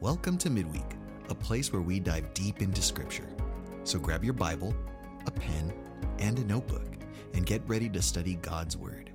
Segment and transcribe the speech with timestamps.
[0.00, 0.94] Welcome to Midweek,
[1.28, 3.28] a place where we dive deep into Scripture.
[3.82, 4.72] So grab your Bible,
[5.26, 5.72] a pen,
[6.20, 6.86] and a notebook,
[7.34, 9.10] and get ready to study God's Word.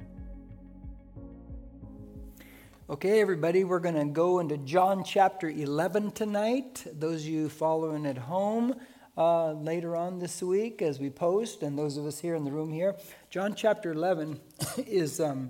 [2.89, 6.85] Okay, everybody, we're going to go into John chapter 11 tonight.
[6.91, 8.75] Those of you following at home
[9.17, 12.51] uh, later on this week as we post, and those of us here in the
[12.51, 12.97] room here,
[13.29, 14.37] John chapter 11
[14.79, 15.49] is um,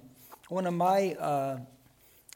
[0.50, 1.57] one of my uh,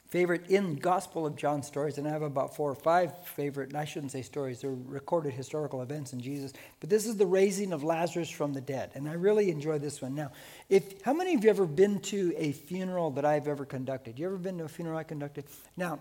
[0.08, 3.76] favorite in Gospel of John stories, and I have about four or five favorite, and
[3.76, 6.52] I shouldn't say stories, they're recorded historical events in Jesus.
[6.80, 10.00] But this is the raising of Lazarus from the dead, and I really enjoy this
[10.00, 10.14] one.
[10.14, 10.32] Now,
[10.68, 14.18] if how many of you ever been to a funeral that I've ever conducted?
[14.18, 15.44] You ever been to a funeral I conducted?
[15.76, 16.00] Now,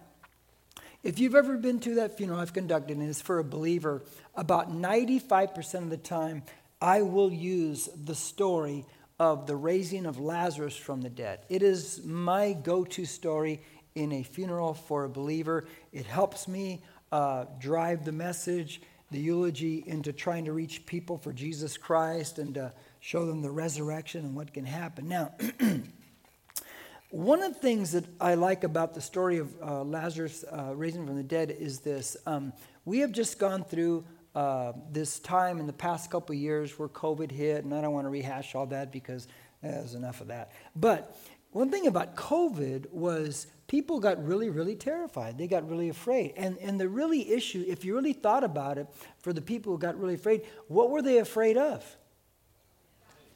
[1.03, 4.03] if you've ever been to that funeral I've conducted and it's for a believer,
[4.35, 6.43] about 95% of the time
[6.81, 8.85] I will use the story
[9.19, 11.39] of the raising of Lazarus from the dead.
[11.49, 13.61] It is my go to story
[13.97, 15.65] in a funeral for a believer.
[15.91, 21.33] It helps me uh, drive the message, the eulogy, into trying to reach people for
[21.33, 25.07] Jesus Christ and to show them the resurrection and what can happen.
[25.07, 25.33] Now,
[27.09, 31.07] one of the things that I like about the story of uh, Lazarus uh, raising
[31.07, 32.17] from the dead is this.
[32.27, 32.53] Um,
[32.85, 37.31] we have just gone through uh, this time in the past couple years where COVID
[37.31, 39.27] hit, and I don't want to rehash all that because
[39.63, 40.51] there's enough of that.
[40.75, 41.17] But
[41.51, 45.37] one thing about COVID was people got really, really terrified.
[45.37, 46.33] They got really afraid.
[46.37, 48.87] And, and the really issue, if you really thought about it,
[49.19, 51.83] for the people who got really afraid, what were they afraid of?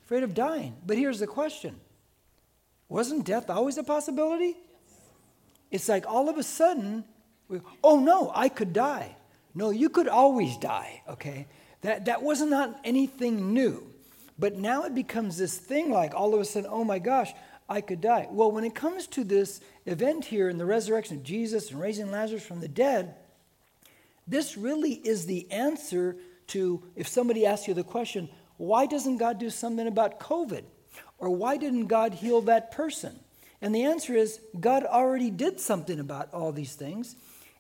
[0.06, 0.76] Afraid of dying.
[0.86, 1.80] But here's the question
[2.90, 4.58] Wasn't death always a possibility?
[5.70, 7.06] It's like all of a sudden,
[7.48, 9.16] we, oh no, I could die.
[9.54, 11.48] No, you could always die, okay?
[11.82, 13.86] That, that was not anything new.
[14.40, 17.34] But now it becomes this thing like all of a sudden, oh my gosh,
[17.72, 18.28] I could die.
[18.30, 22.12] Well, when it comes to this event here in the resurrection of Jesus and raising
[22.12, 23.16] Lazarus from the dead,
[24.28, 28.28] this really is the answer to if somebody asks you the question,
[28.58, 30.64] why doesn't God do something about COVID?
[31.18, 33.18] Or why didn't God heal that person?
[33.62, 37.16] And the answer is God already did something about all these things,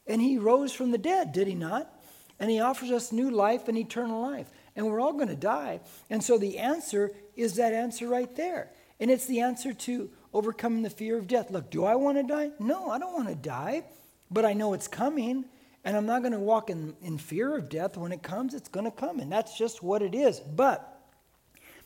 [0.07, 1.89] and He rose from the dead, did He not?
[2.37, 4.49] And He offers us new life and eternal life.
[4.75, 5.79] And we're all going to die.
[6.09, 8.71] And so the answer is that answer right there.
[9.01, 11.49] And it's the answer to overcoming the fear of death.
[11.51, 12.51] Look, do I want to die?
[12.59, 13.83] No, I don't want to die,
[14.29, 15.43] but I know it's coming.
[15.83, 17.97] And I'm not going to walk in, in fear of death.
[17.97, 19.19] When it comes, it's going to come.
[19.19, 20.39] And that's just what it is.
[20.39, 20.87] But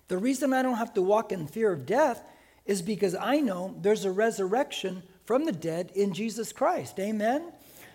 [0.09, 2.21] the reason I don't have to walk in fear of death
[2.65, 6.99] is because I know there's a resurrection from the dead in Jesus Christ.
[6.99, 7.51] Amen?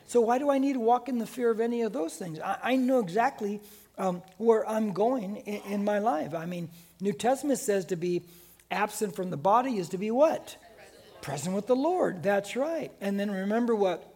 [0.07, 2.41] So why do I need to walk in the fear of any of those things?
[2.41, 3.61] I, I know exactly
[3.99, 6.35] um, where I'm going in, in my life.
[6.35, 6.71] I mean,
[7.01, 8.23] New Testament says to be
[8.71, 10.57] absent from the body is to be what?
[10.77, 12.23] Present, Present with the Lord.
[12.23, 12.93] That's right.
[13.01, 14.07] And then remember what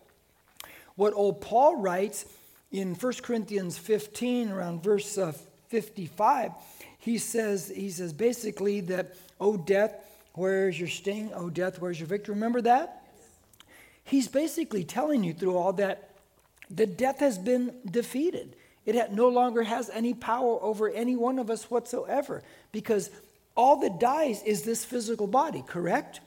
[0.96, 2.24] what old Paul writes
[2.70, 5.32] in 1 Corinthians 15 around verse uh,
[5.68, 6.52] 55.
[6.98, 9.94] He says he says basically that oh death,
[10.34, 11.30] where is your sting?
[11.34, 12.34] Oh death, where's your victory?
[12.34, 13.02] Remember that?
[14.04, 16.10] He's basically telling you through all that
[16.70, 18.56] that death has been defeated.
[18.86, 23.10] It no longer has any power over any one of us whatsoever because
[23.56, 26.20] all that dies is this physical body, correct?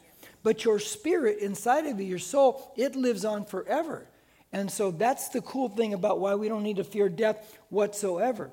[0.44, 4.08] But your spirit inside of you, your soul, it lives on forever.
[4.54, 8.52] And so that's the cool thing about why we don't need to fear death whatsoever.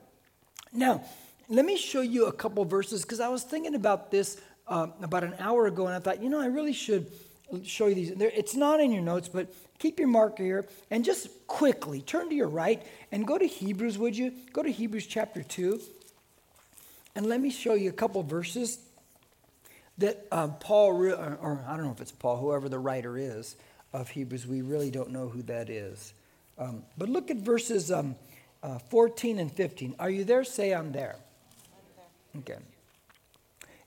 [0.72, 1.04] Now,
[1.48, 5.24] let me show you a couple verses because I was thinking about this uh, about
[5.24, 7.10] an hour ago and I thought, you know, I really should
[7.64, 8.10] show you these.
[8.10, 12.34] It's not in your notes, but keep your marker here and just quickly turn to
[12.34, 14.32] your right and go to Hebrews, would you?
[14.52, 15.80] Go to Hebrews chapter 2.
[17.16, 18.78] And let me show you a couple verses
[19.98, 23.16] that uh, Paul, re- or, or, I don't know if it's Paul, whoever the writer
[23.16, 23.56] is
[23.92, 26.12] of Hebrews, we really don't know who that is.
[26.58, 28.16] Um, but look at verses um,
[28.62, 29.94] uh, 14 and 15.
[29.98, 30.42] Are you there?
[30.42, 31.16] Say, I'm there.
[32.38, 32.58] Okay.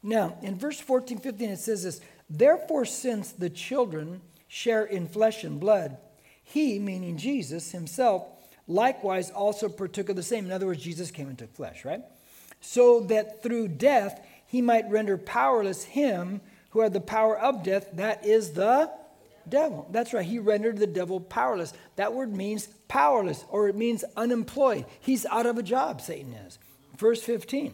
[0.01, 5.43] Now, in verse 14, 15, it says this Therefore, since the children share in flesh
[5.43, 5.97] and blood,
[6.43, 8.23] he, meaning Jesus himself,
[8.67, 10.45] likewise also partook of the same.
[10.45, 12.01] In other words, Jesus came into flesh, right?
[12.59, 17.89] So that through death he might render powerless him who had the power of death,
[17.93, 18.91] that is the
[19.47, 19.87] devil.
[19.91, 21.73] That's right, he rendered the devil powerless.
[21.95, 24.85] That word means powerless, or it means unemployed.
[24.99, 26.59] He's out of a job, Satan is.
[26.97, 27.73] Verse 15.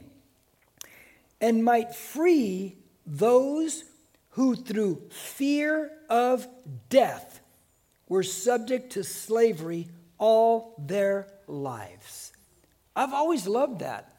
[1.42, 3.84] And might free those
[4.32, 6.48] who through fear of
[6.90, 7.42] death
[8.08, 9.88] were subject to slavery
[10.18, 12.32] all their lives.
[12.96, 14.13] I've always loved that.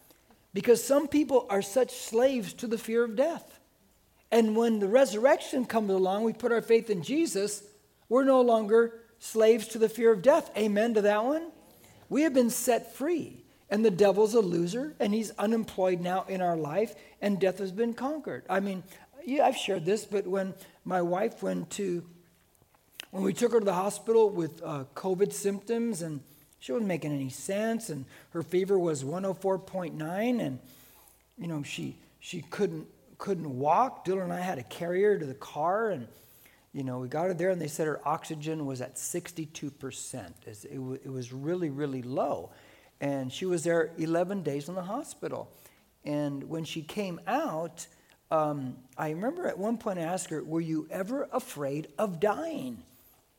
[0.54, 3.60] Because some people are such slaves to the fear of death.
[4.30, 7.62] And when the resurrection comes along, we put our faith in Jesus,
[8.08, 10.50] we're no longer slaves to the fear of death.
[10.56, 11.50] Amen to that one?
[12.08, 13.44] We have been set free.
[13.70, 17.72] And the devil's a loser, and he's unemployed now in our life, and death has
[17.72, 18.44] been conquered.
[18.48, 18.84] I mean,
[19.24, 20.54] yeah, I've shared this, but when
[20.84, 22.04] my wife went to,
[23.10, 26.20] when we took her to the hospital with uh, COVID symptoms, and
[26.64, 30.58] she wasn't making any sense, and her fever was 104.9, and
[31.36, 32.86] you know she she couldn't
[33.18, 34.06] couldn't walk.
[34.06, 36.08] Dylan and I had to carry her to the car, and
[36.72, 40.34] you know we got her there, and they said her oxygen was at 62 percent.
[40.46, 42.48] It, it was really really low,
[42.98, 45.50] and she was there 11 days in the hospital.
[46.02, 47.86] And when she came out,
[48.30, 52.84] um, I remember at one point I asked her, Were you ever afraid of dying?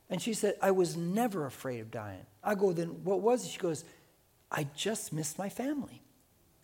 [0.09, 2.25] And she said, I was never afraid of dying.
[2.43, 3.51] I go, Then what was it?
[3.51, 3.83] She goes,
[4.51, 6.01] I just missed my family.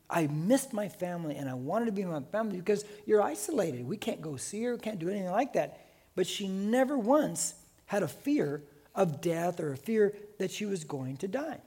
[0.10, 3.88] I missed my family and I wanted to be with my family because you're isolated.
[3.88, 5.80] We can't go see her, can't do anything like that.
[6.16, 7.56] But she never once
[7.86, 8.62] had a fear
[8.94, 11.62] of death or a fear that she was going to die.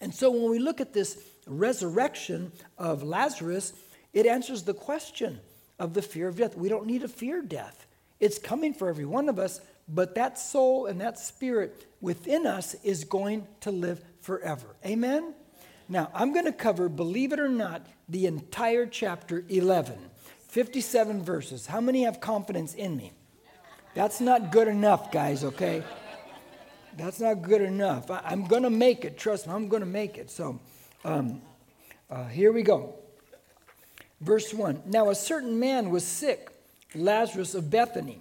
[0.00, 3.72] And so when we look at this resurrection of Lazarus,
[4.12, 5.40] it answers the question
[5.78, 6.56] of the fear of death.
[6.56, 7.86] We don't need to fear death.
[8.20, 12.74] It's coming for every one of us, but that soul and that spirit within us
[12.82, 14.76] is going to live forever.
[14.84, 15.34] Amen?
[15.88, 19.98] Now, I'm going to cover, believe it or not, the entire chapter 11,
[20.48, 21.66] 57 verses.
[21.66, 23.12] How many have confidence in me?
[23.94, 25.84] That's not good enough, guys, okay?
[26.96, 28.10] That's not good enough.
[28.10, 29.18] I, am going to make it.
[29.18, 30.30] Trust me, I'm going to make it.
[30.30, 30.60] So,
[31.04, 31.42] um,
[32.10, 32.94] uh, here we go.
[34.20, 36.50] Verse 1 Now a certain man was sick,
[36.94, 38.20] Lazarus of Bethany,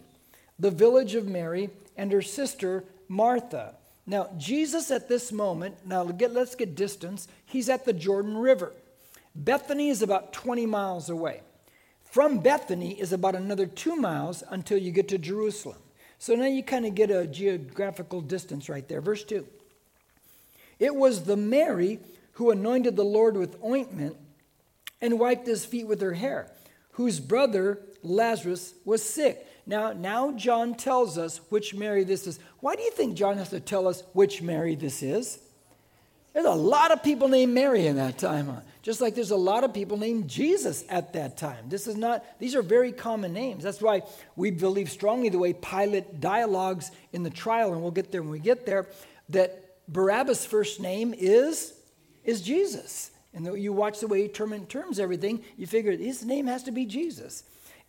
[0.60, 3.76] the village of Mary, and her sister Martha.
[4.06, 8.74] Now, Jesus at this moment, now get, let's get distance, he's at the Jordan River.
[9.36, 11.42] Bethany is about 20 miles away.
[12.04, 15.78] From Bethany is about another two miles until you get to Jerusalem.
[16.20, 19.02] So now you kind of get a geographical distance right there.
[19.02, 19.46] Verse 2.
[20.80, 22.00] It was the Mary
[22.34, 24.18] who anointed the Lord with ointment
[25.02, 26.52] and wiped his feet with her hair,
[26.92, 29.46] whose brother Lazarus was sick.
[29.66, 32.40] Now, now John tells us which Mary this is.
[32.60, 35.40] Why do you think John has to tell us which Mary this is?
[36.34, 38.52] There's a lot of people named Mary in that time,
[38.82, 41.70] just like there's a lot of people named Jesus at that time.
[41.70, 43.64] This is not; these are very common names.
[43.64, 44.02] That's why
[44.36, 48.32] we believe strongly the way Pilate dialogues in the trial, and we'll get there when
[48.32, 48.88] we get there,
[49.30, 51.74] that Barabbas' first name is
[52.24, 53.12] is Jesus.
[53.36, 56.72] And you watch the way he term, terms everything, you figure his name has to
[56.72, 57.44] be Jesus.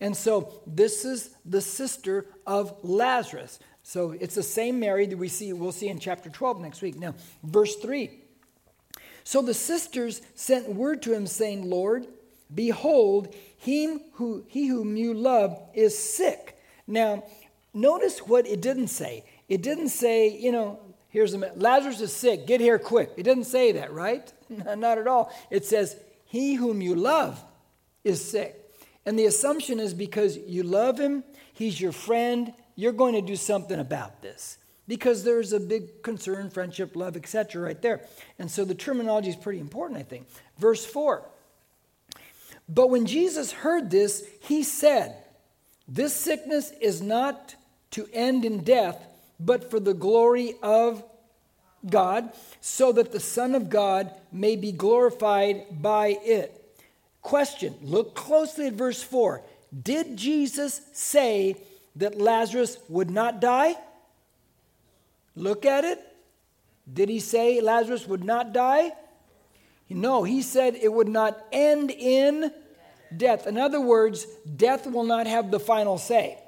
[0.04, 3.58] And so this is the sister of Lazarus.
[3.82, 6.96] So it's the same Mary that we see, we'll see in chapter 12 next week.
[6.96, 8.10] Now, verse 3.
[9.24, 12.06] So the sisters sent word to him, saying, Lord,
[12.54, 16.58] behold, him who, he whom you love is sick.
[16.86, 17.24] Now,
[17.72, 19.24] notice what it didn't say.
[19.48, 23.12] It didn't say, you know, here's a Lazarus is sick, get here quick.
[23.16, 24.30] It didn't say that, right?
[24.50, 25.32] Not at all.
[25.48, 25.96] It says,
[26.26, 27.42] He whom you love
[28.04, 28.63] is sick.
[29.06, 33.36] And the assumption is because you love him, he's your friend, you're going to do
[33.36, 34.58] something about this.
[34.86, 38.02] Because there's a big concern, friendship, love, etc., right there.
[38.38, 40.26] And so the terminology is pretty important, I think.
[40.58, 41.24] Verse 4
[42.68, 45.16] But when Jesus heard this, he said,
[45.88, 47.54] This sickness is not
[47.92, 49.06] to end in death,
[49.40, 51.02] but for the glory of
[51.88, 56.63] God, so that the Son of God may be glorified by it.
[57.24, 59.42] Question Look closely at verse 4.
[59.82, 61.56] Did Jesus say
[61.96, 63.74] that Lazarus would not die?
[65.34, 65.98] Look at it.
[66.92, 68.92] Did he say Lazarus would not die?
[69.88, 72.52] No, he said it would not end in
[73.16, 73.46] death.
[73.46, 74.26] In other words,
[74.56, 76.38] death will not have the final say.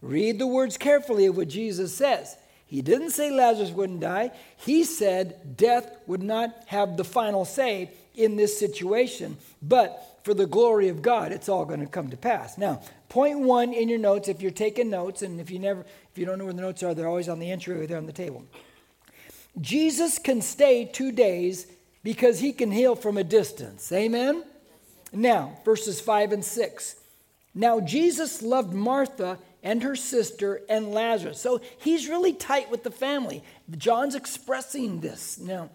[0.00, 2.36] Read the words carefully of what Jesus says.
[2.66, 4.30] He didn't say Lazarus wouldn't die.
[4.56, 9.36] He said death would not have the final say in this situation.
[9.60, 12.56] But for the glory of God, it's all going to come to pass.
[12.56, 16.18] Now, point one in your notes, if you're taking notes, and if you never, if
[16.18, 18.06] you don't know where the notes are, they're always on the entry or they're on
[18.06, 18.44] the table.
[19.60, 21.66] Jesus can stay two days
[22.02, 23.90] because he can heal from a distance.
[23.92, 24.44] Amen?
[25.12, 26.96] Now, verses five and six.
[27.54, 31.40] Now, Jesus loved Martha and her sister and Lazarus.
[31.40, 33.42] So he's really tight with the family.
[33.76, 35.38] John's expressing this.
[35.38, 35.70] Now,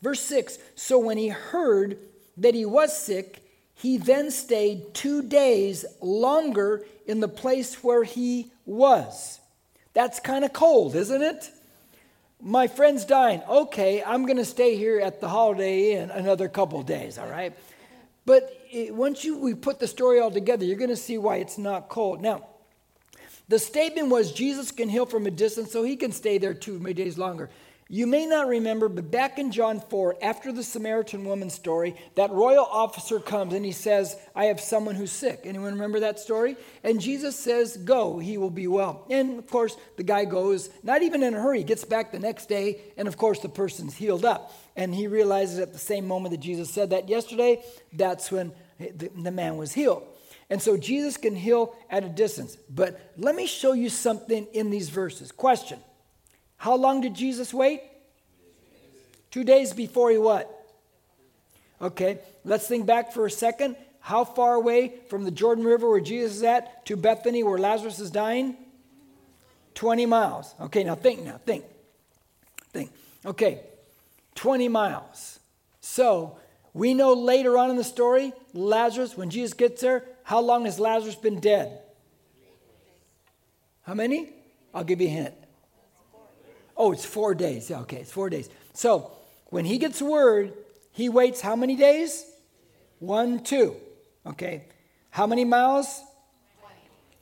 [0.00, 1.98] verse 6 So when he heard
[2.36, 3.42] that he was sick,
[3.74, 9.40] he then stayed two days longer in the place where he was.
[9.94, 11.50] That's kind of cold, isn't it?
[12.40, 13.42] My friend's dying.
[13.48, 17.52] Okay, I'm going to stay here at the Holiday Inn another couple days, all right?
[18.24, 21.36] But it, once you we put the story all together, you're going to see why
[21.36, 22.20] it's not cold.
[22.22, 22.46] Now,
[23.48, 26.78] The statement was Jesus can heal from a distance, so he can stay there two
[26.94, 27.50] days longer.
[27.94, 32.30] You may not remember, but back in John 4, after the Samaritan woman story, that
[32.30, 35.42] royal officer comes and he says, I have someone who's sick.
[35.44, 36.56] Anyone remember that story?
[36.82, 39.04] And Jesus says, Go, he will be well.
[39.10, 42.48] And of course, the guy goes, not even in a hurry, gets back the next
[42.48, 44.54] day, and of course, the person's healed up.
[44.74, 49.10] And he realizes at the same moment that Jesus said that yesterday, that's when the,
[49.14, 50.02] the man was healed.
[50.48, 52.56] And so Jesus can heal at a distance.
[52.70, 55.30] But let me show you something in these verses.
[55.30, 55.78] Question
[56.62, 57.82] how long did Jesus wait?
[59.32, 60.48] Two days before he what?
[61.80, 63.74] Okay, let's think back for a second.
[63.98, 67.98] How far away from the Jordan River where Jesus is at to Bethany where Lazarus
[67.98, 68.56] is dying?
[69.74, 70.54] 20 miles.
[70.60, 71.64] Okay, now think now, think.
[72.72, 72.92] Think.
[73.26, 73.62] Okay,
[74.36, 75.40] 20 miles.
[75.80, 76.38] So
[76.74, 80.78] we know later on in the story, Lazarus, when Jesus gets there, how long has
[80.78, 81.80] Lazarus been dead?
[83.82, 84.28] How many?
[84.72, 85.34] I'll give you a hint.
[86.82, 87.70] Oh, it's four days.
[87.70, 88.50] Okay, it's four days.
[88.72, 89.12] So
[89.50, 90.52] when he gets word,
[90.90, 92.26] he waits how many days?
[92.98, 93.76] One, two.
[94.26, 94.64] Okay.
[95.10, 96.02] How many miles?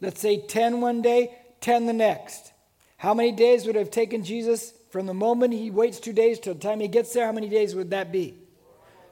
[0.01, 2.53] Let's say 10 one day, 10 the next.
[2.97, 6.55] How many days would have taken Jesus from the moment he waits two days till
[6.55, 7.27] the time he gets there?
[7.27, 8.37] How many days would that be?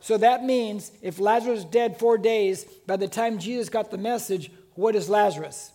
[0.00, 3.98] So that means if Lazarus is dead four days, by the time Jesus got the
[3.98, 5.72] message, what is Lazarus?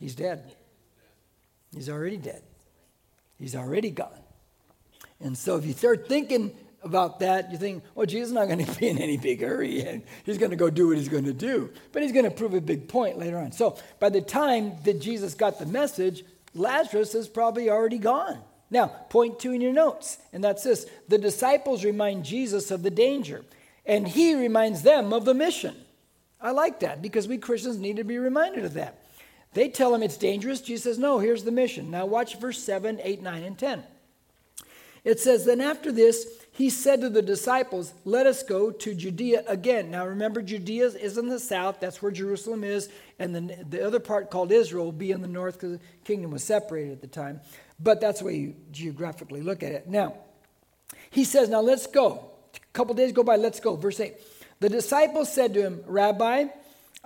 [0.00, 0.56] He's dead.
[1.72, 2.42] He's already dead.
[3.38, 4.22] He's already gone.
[5.20, 8.64] And so if you start thinking about that, you think, well, Jesus is not going
[8.64, 11.24] to be in any big hurry and he's going to go do what he's going
[11.24, 11.70] to do.
[11.92, 13.52] But he's going to prove a big point later on.
[13.52, 16.24] So by the time that Jesus got the message,
[16.54, 18.38] Lazarus is probably already gone.
[18.70, 22.90] Now, point two in your notes, and that's this the disciples remind Jesus of the
[22.90, 23.44] danger,
[23.84, 25.76] and he reminds them of the mission.
[26.40, 29.05] I like that because we Christians need to be reminded of that.
[29.56, 30.60] They tell him it's dangerous.
[30.60, 31.90] Jesus says, No, here's the mission.
[31.90, 33.82] Now, watch verse 7, 8, 9, and 10.
[35.02, 39.44] It says, Then after this, he said to the disciples, Let us go to Judea
[39.48, 39.90] again.
[39.90, 41.80] Now, remember, Judea is in the south.
[41.80, 42.90] That's where Jerusalem is.
[43.18, 46.32] And the, the other part called Israel will be in the north because the kingdom
[46.32, 47.40] was separated at the time.
[47.80, 49.88] But that's the way you geographically look at it.
[49.88, 50.18] Now,
[51.08, 52.30] he says, Now let's go.
[52.54, 53.74] A couple days go by, let's go.
[53.74, 54.14] Verse 8.
[54.60, 56.48] The disciples said to him, Rabbi,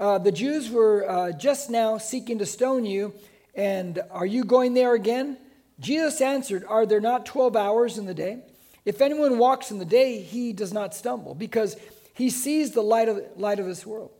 [0.01, 3.13] uh, the Jews were uh, just now seeking to stone you,
[3.55, 5.37] and are you going there again?
[5.79, 8.43] Jesus answered, Are there not 12 hours in the day?
[8.87, 11.77] If anyone walks in the day, he does not stumble, because
[12.15, 14.11] he sees the light of, light of this world.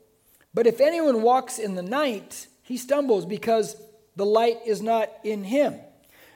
[0.53, 3.75] But if anyone walks in the night, he stumbles, because
[4.15, 5.79] the light is not in him.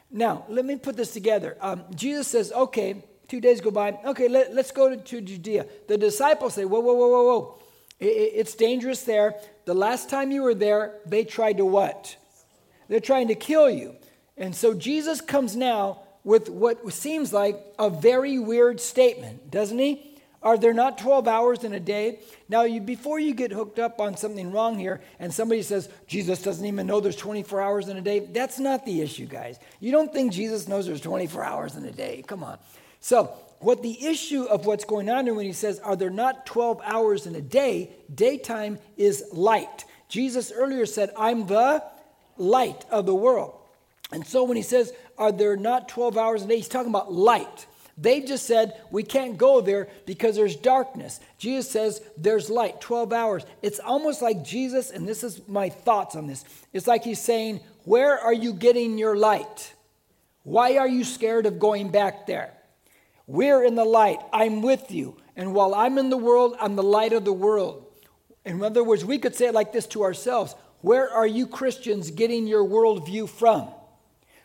[0.09, 1.55] Now, let me put this together.
[1.61, 3.99] Um, Jesus says, Okay, two days go by.
[4.05, 5.67] Okay, let, us go to, to Judea.
[5.87, 7.59] The disciples say, Whoa, whoa, whoa, whoa, whoa.
[7.99, 9.35] It's dangerous there.
[9.65, 12.17] The last time you were there, they tried to what?
[12.87, 13.95] They're trying to kill you.
[14.37, 20.11] And so Jesus comes now with what seems like a very weird statement, doesn't he?
[20.45, 22.19] Are there not 12 hours in a day?
[22.47, 26.43] Now, you, before you get hooked up on something wrong here and somebody says, Jesus
[26.43, 29.57] doesn't even know there's 24 hours in a day, that's not the issue, guys.
[29.79, 32.23] You don't think Jesus knows there's 24 hours in a day.
[32.27, 32.59] Come on.
[32.99, 33.33] So,
[33.65, 36.81] what the issue of what's going on here when he says, Are there not 12
[36.85, 37.89] hours in a day?
[38.13, 39.85] Daytime is light.
[40.07, 41.83] Jesus earlier said, I'm the
[42.37, 43.57] light of the world.
[44.11, 46.57] And so when he says, Are there not 12 hours in a day?
[46.57, 47.65] He's talking about light.
[47.97, 51.19] They just said, We can't go there because there's darkness.
[51.39, 53.47] Jesus says, There's light, 12 hours.
[53.63, 56.45] It's almost like Jesus, and this is my thoughts on this.
[56.71, 59.73] It's like he's saying, Where are you getting your light?
[60.43, 62.51] Why are you scared of going back there?
[63.27, 64.19] We're in the light.
[64.31, 65.17] I'm with you.
[65.35, 67.85] And while I'm in the world, I'm the light of the world.
[68.45, 72.11] In other words, we could say it like this to ourselves Where are you Christians
[72.11, 73.69] getting your worldview from?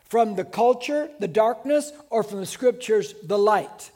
[0.04, 3.90] From the culture, the darkness, or from the scriptures, the light?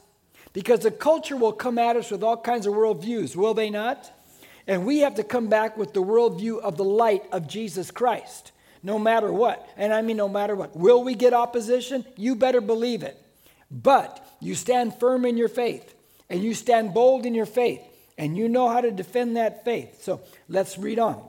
[0.53, 4.09] Because the culture will come at us with all kinds of worldviews, will they not?
[4.67, 8.51] And we have to come back with the worldview of the light of Jesus Christ,
[8.81, 9.67] no matter what.
[9.75, 10.75] And I mean, no matter what.
[10.75, 12.05] Will we get opposition?
[12.15, 13.21] You better believe it.
[13.69, 15.95] But you stand firm in your faith
[16.29, 17.81] and you stand bold in your faith
[18.17, 20.03] and you know how to defend that faith.
[20.03, 21.23] So let's read on.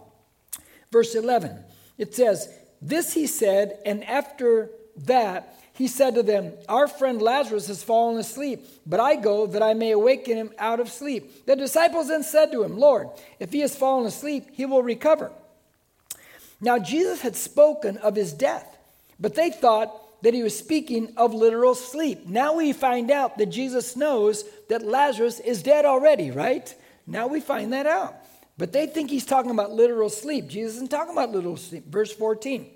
[0.92, 1.64] Verse 11
[1.98, 4.70] it says, This he said, and after
[5.04, 9.62] that, he said to them, Our friend Lazarus has fallen asleep, but I go that
[9.62, 11.46] I may awaken him out of sleep.
[11.46, 13.08] The disciples then said to him, Lord,
[13.40, 15.32] if he has fallen asleep, he will recover.
[16.60, 18.76] Now Jesus had spoken of his death,
[19.18, 19.92] but they thought
[20.22, 22.26] that he was speaking of literal sleep.
[22.26, 26.74] Now we find out that Jesus knows that Lazarus is dead already, right?
[27.06, 28.14] Now we find that out.
[28.58, 30.48] But they think he's talking about literal sleep.
[30.48, 31.86] Jesus isn't talking about literal sleep.
[31.86, 32.66] Verse 14.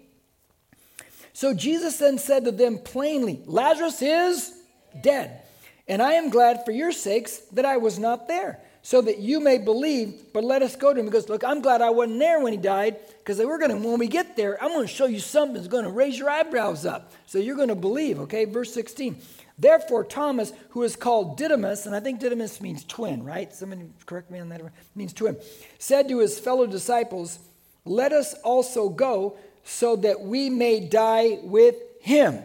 [1.33, 4.53] So Jesus then said to them plainly, Lazarus is
[5.01, 5.43] dead.
[5.89, 9.41] And I am glad for your sakes that I was not there, so that you
[9.41, 11.07] may believe, but let us go to him.
[11.07, 13.99] He goes, Look, I'm glad I wasn't there when he died, because we're gonna, when
[13.99, 17.13] we get there, I'm gonna show you something that's gonna raise your eyebrows up.
[17.27, 18.47] So you're gonna believe, okay?
[18.47, 19.21] Verse 16.
[19.59, 23.53] Therefore, Thomas, who is called Didymus, and I think Didymus means twin, right?
[23.53, 24.63] Somebody correct me on that.
[24.95, 25.37] Means twin.
[25.79, 27.39] Said to his fellow disciples,
[27.85, 32.39] Let us also go so that we may die with him.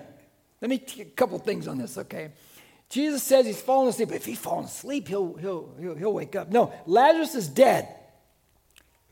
[0.62, 2.32] Let me a couple things on this, okay?
[2.90, 4.12] Jesus says he's fallen asleep.
[4.12, 6.50] If he's fallen asleep, he'll, he'll, he'll, he'll wake up.
[6.50, 7.88] No, Lazarus is dead.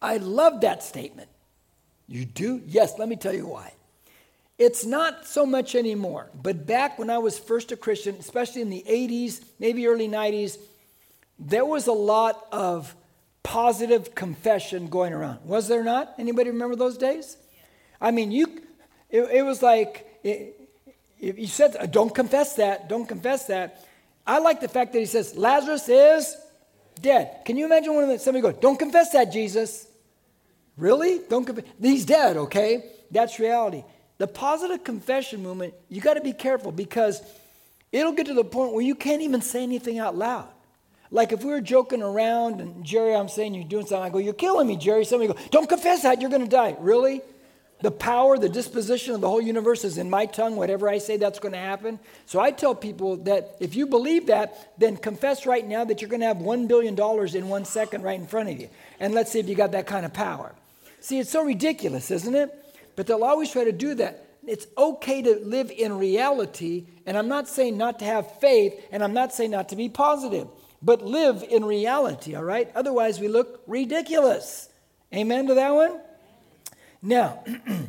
[0.02, 1.30] I love that statement.
[2.08, 2.62] You do?
[2.68, 3.74] Yes, let me tell you why.
[4.60, 8.70] It's not so much anymore, but back when I was first a Christian, especially in
[8.70, 10.58] the 80s, maybe early 90s,
[11.40, 12.96] there was a lot of
[13.42, 15.40] positive confession going around.
[15.44, 16.14] Was there not?
[16.20, 17.38] Anybody remember those days?
[18.00, 18.62] I mean, you,
[19.10, 20.63] it, it was like, it,
[21.24, 23.86] if he said, uh, don't confess that, don't confess that.
[24.28, 26.36] I like the fact that he says, Lazarus is
[27.02, 27.46] dead.
[27.46, 29.88] Can you imagine when somebody goes, don't confess that, Jesus?
[30.78, 31.22] Really?
[31.30, 31.66] Don't confess.
[31.82, 32.84] He's dead, okay?
[33.10, 33.84] That's reality.
[34.18, 37.22] The positive confession movement, you got to be careful because
[37.92, 40.50] it'll get to the point where you can't even say anything out loud.
[41.10, 44.18] Like if we were joking around and Jerry, I'm saying you're doing something, I go,
[44.18, 45.06] You're killing me, Jerry.
[45.06, 46.76] Somebody go, Don't confess that, you're going to die.
[46.80, 47.22] Really?
[47.84, 50.56] The power, the disposition of the whole universe is in my tongue.
[50.56, 52.00] Whatever I say, that's going to happen.
[52.26, 56.10] So I tell people that if you believe that, then confess right now that you're
[56.10, 56.98] going to have $1 billion
[57.36, 58.70] in one second right in front of you.
[59.02, 60.56] And let's see if you got that kind of power.
[61.02, 62.56] See, it's so ridiculous, isn't it?
[62.96, 64.28] But they'll always try to do that.
[64.48, 69.04] It's okay to live in reality, and I'm not saying not to have faith, and
[69.04, 70.48] I'm not saying not to be positive,
[70.82, 72.72] but live in reality, all right?
[72.76, 74.70] Otherwise, we look ridiculous.
[75.14, 76.00] Amen to that one?
[77.04, 77.44] Now,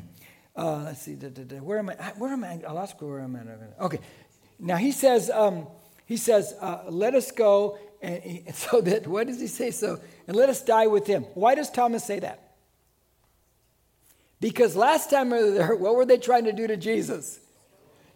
[0.56, 1.14] uh, let's see.
[1.14, 1.94] Da, da, da, where am I?
[2.18, 2.60] Where am I?
[2.66, 3.84] I'll ask where am I?
[3.84, 4.00] Okay.
[4.58, 5.30] Now he says.
[5.30, 5.68] Um,
[6.04, 9.70] he says, uh, "Let us go." And so that what does he say?
[9.70, 11.22] So and let us die with him.
[11.32, 12.52] Why does Thomas say that?
[14.42, 17.40] Because last time we were there, what were they trying to do to Jesus?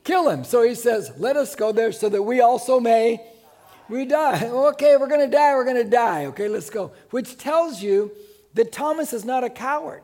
[0.05, 0.45] Kill him.
[0.45, 3.21] So he says, "Let us go there, so that we also may."
[3.89, 4.45] We die.
[4.53, 5.55] Okay, we're going to die.
[5.55, 6.27] We're going to die.
[6.27, 6.93] Okay, let's go.
[7.09, 8.13] Which tells you
[8.53, 10.03] that Thomas is not a coward.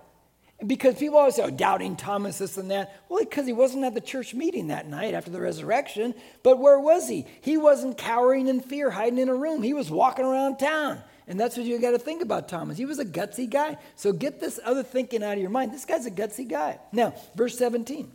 [0.64, 3.02] Because people always say, oh, doubting Thomas, this and that.
[3.08, 6.14] Well, because he wasn't at the church meeting that night after the resurrection.
[6.42, 7.26] But where was he?
[7.40, 9.62] He wasn't cowering in fear, hiding in a room.
[9.62, 11.02] He was walking around town.
[11.26, 12.76] And that's what you got to think about Thomas.
[12.78, 13.78] He was a gutsy guy.
[13.96, 15.72] So get this other thinking out of your mind.
[15.72, 16.78] This guy's a gutsy guy.
[16.92, 18.12] Now, verse 17.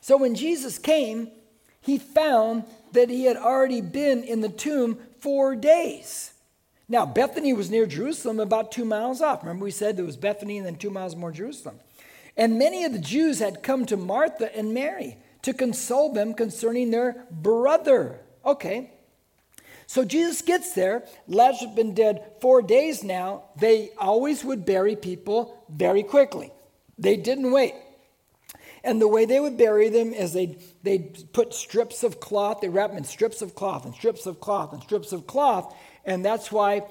[0.00, 1.30] So when Jesus came,
[1.80, 6.31] he found that he had already been in the tomb four days.
[6.92, 9.42] Now, Bethany was near Jerusalem, about two miles off.
[9.42, 11.80] Remember, we said there was Bethany and then two miles more Jerusalem.
[12.36, 16.90] And many of the Jews had come to Martha and Mary to console them concerning
[16.90, 18.20] their brother.
[18.44, 18.90] Okay.
[19.86, 21.04] So Jesus gets there.
[21.26, 23.44] Lazarus had been dead four days now.
[23.56, 26.52] They always would bury people very quickly,
[26.98, 27.72] they didn't wait.
[28.84, 32.68] And the way they would bury them is they'd, they'd put strips of cloth, they
[32.68, 35.72] wrap them in strips of cloth and strips of cloth and strips of cloth,
[36.04, 36.82] and that's why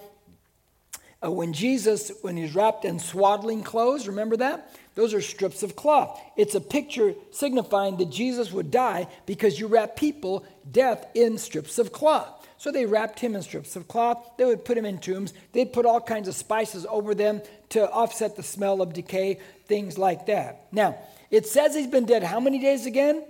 [1.23, 4.75] uh, when Jesus, when he's wrapped in swaddling clothes, remember that?
[4.95, 6.19] Those are strips of cloth.
[6.35, 11.77] It's a picture signifying that Jesus would die because you wrap people, death, in strips
[11.77, 12.47] of cloth.
[12.57, 14.31] So they wrapped him in strips of cloth.
[14.37, 15.33] They would put him in tombs.
[15.53, 19.97] They'd put all kinds of spices over them to offset the smell of decay, things
[19.97, 20.67] like that.
[20.71, 20.97] Now,
[21.29, 23.23] it says he's been dead how many days again?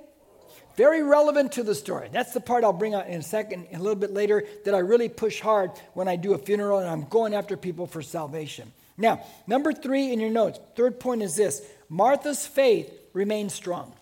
[0.82, 2.10] Very relevant to the story.
[2.12, 4.80] That's the part I'll bring out in a second, a little bit later, that I
[4.80, 8.74] really push hard when I do a funeral and I'm going after people for salvation.
[8.98, 13.94] Now, number three in your notes, third point is this Martha's faith remains strong.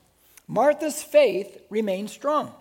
[0.48, 2.54] Martha's faith remains strong.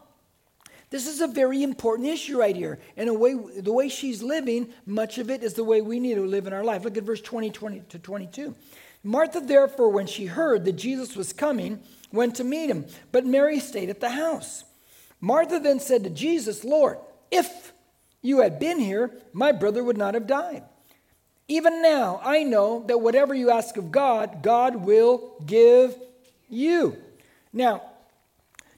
[0.90, 2.81] This is a very important issue right here.
[2.96, 6.26] And way, the way she's living, much of it is the way we need to
[6.26, 6.83] live in our life.
[6.83, 8.52] Look at verse 20, 20 to 22.
[9.02, 11.80] Martha, therefore, when she heard that Jesus was coming,
[12.12, 14.64] went to meet him, but Mary stayed at the house.
[15.20, 16.98] Martha then said to Jesus, Lord,
[17.30, 17.72] if
[18.22, 20.64] you had been here, my brother would not have died.
[21.48, 25.96] Even now, I know that whatever you ask of God, God will give
[26.48, 26.96] you.
[27.52, 27.82] Now,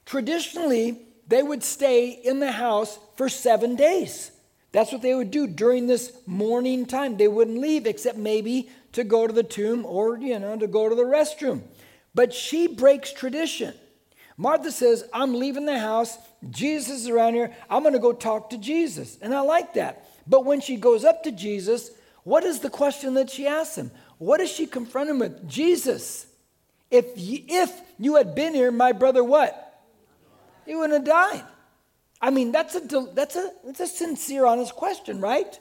[0.07, 4.31] traditionally, they would stay in the house for seven days.
[4.73, 7.17] That's what they would do during this mourning time.
[7.17, 10.89] They wouldn't leave except maybe to go to the tomb or, you know, to go
[10.89, 11.63] to the restroom.
[12.15, 13.75] But she breaks tradition.
[14.37, 16.17] Martha says, I'm leaving the house.
[16.49, 17.55] Jesus is around here.
[17.69, 19.19] I'm going to go talk to Jesus.
[19.21, 20.09] And I like that.
[20.27, 21.91] But when she goes up to Jesus,
[22.25, 23.91] what is the question that she asks him?
[24.19, 25.49] What does she confront him with?
[25.49, 26.27] Jesus,
[26.91, 29.83] If you, if you had been here, my brother, what?
[30.67, 31.45] He wouldn't have died.
[32.21, 35.59] I mean, that's a, that's a, that's a sincere, honest question, right?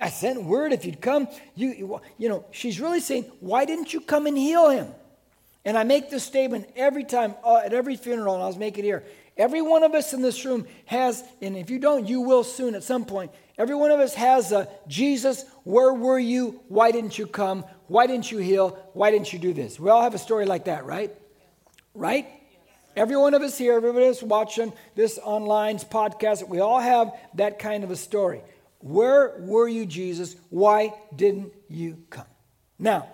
[0.00, 1.28] I sent word if you'd come.
[1.54, 4.88] You, you know, she's really saying, why didn't you come and heal him?
[5.64, 8.84] And I make this statement every time, uh, at every funeral, and I was making
[8.84, 9.04] it here.
[9.36, 12.74] Every one of us in this room has, and if you don't, you will soon
[12.74, 13.32] at some point.
[13.58, 16.60] Every one of us has a Jesus, where were you?
[16.68, 17.64] Why didn't you come?
[17.88, 18.78] Why didn't you heal?
[18.92, 19.80] Why didn't you do this?
[19.80, 21.12] We all have a story like that, right?
[21.94, 22.26] Right?
[22.94, 27.58] Every one of us here, everybody that's watching this online podcast, we all have that
[27.58, 28.40] kind of a story.
[28.80, 30.36] Where were you, Jesus?
[30.50, 32.26] Why didn't you come?
[32.78, 33.08] Now,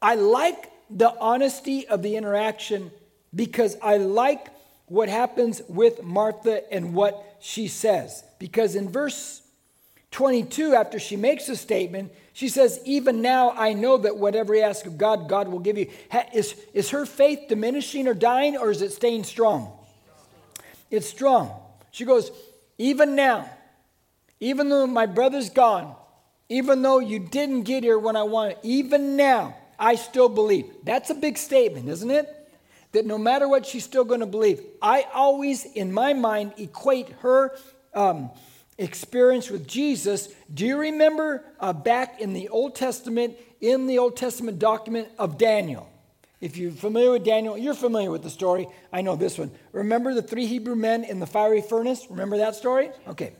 [0.00, 2.90] I like the honesty of the interaction
[3.34, 4.48] because I like
[4.86, 8.22] what happens with Martha and what she says.
[8.38, 9.42] Because in verse
[10.10, 14.62] 22, after she makes a statement, she says, Even now I know that whatever you
[14.62, 15.90] ask of God, God will give you.
[16.34, 19.72] Is, is her faith diminishing or dying, or is it staying strong?
[20.90, 21.58] It's strong.
[21.90, 22.30] She goes,
[22.76, 23.48] Even now,
[24.42, 25.94] even though my brother's gone,
[26.48, 30.66] even though you didn't get here when I wanted, even now, I still believe.
[30.82, 32.28] That's a big statement, isn't it?
[32.90, 34.60] That no matter what, she's still going to believe.
[34.82, 37.56] I always, in my mind, equate her
[37.94, 38.30] um,
[38.78, 40.28] experience with Jesus.
[40.52, 45.38] Do you remember uh, back in the Old Testament, in the Old Testament document of
[45.38, 45.88] Daniel?
[46.40, 48.66] If you're familiar with Daniel, you're familiar with the story.
[48.92, 49.52] I know this one.
[49.70, 52.08] Remember the three Hebrew men in the fiery furnace?
[52.10, 52.90] Remember that story?
[53.06, 53.34] Okay.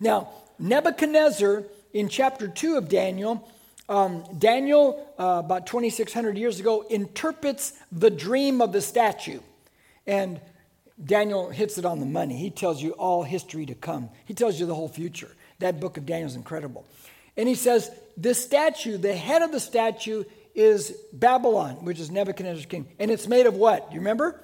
[0.00, 0.28] Now,
[0.58, 3.48] Nebuchadnezzar in chapter 2 of Daniel
[3.88, 9.40] um, Daniel, uh, about 2,600 years ago, interprets the dream of the statue.
[10.06, 10.40] And
[11.02, 12.36] Daniel hits it on the money.
[12.36, 15.30] He tells you all history to come, he tells you the whole future.
[15.58, 16.84] That book of Daniel is incredible.
[17.36, 22.66] And he says, This statue, the head of the statue is Babylon, which is Nebuchadnezzar's
[22.66, 22.86] king.
[22.98, 23.92] And it's made of what?
[23.92, 24.40] You remember?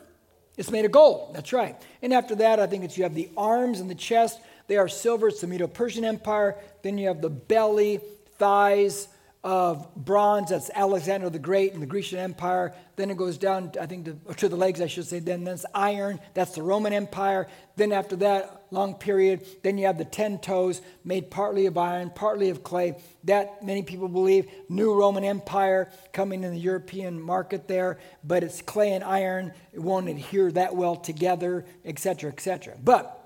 [0.56, 1.34] It's made of gold.
[1.34, 1.74] That's right.
[2.02, 4.38] And after that, I think it's you have the arms and the chest.
[4.72, 5.28] They are silver.
[5.28, 6.56] It's the Medo Persian Empire.
[6.80, 8.00] Then you have the belly,
[8.38, 9.06] thighs,
[9.44, 12.72] of bronze, that's Alexander the Great and the Grecian Empire.
[12.96, 15.18] Then it goes down, I think, to, to the legs, I should say.
[15.18, 17.48] Then that's iron, that's the Roman Empire.
[17.76, 22.10] Then after that, long period, then you have the ten toes, made partly of iron,
[22.14, 22.94] partly of clay.
[23.24, 28.62] That, many people believe, new Roman Empire coming in the European market there, but it's
[28.62, 29.52] clay and iron.
[29.74, 32.76] It won't adhere that well together, etc., etc.
[32.82, 33.21] But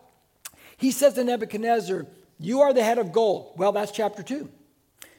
[0.77, 2.07] he says to Nebuchadnezzar,
[2.39, 3.53] You are the head of gold.
[3.57, 4.49] Well, that's chapter 2.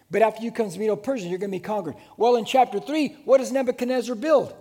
[0.10, 1.96] But after you comes Medo Persian, you're going to be conquered.
[2.15, 4.54] Well, in chapter 3, what does Nebuchadnezzar build?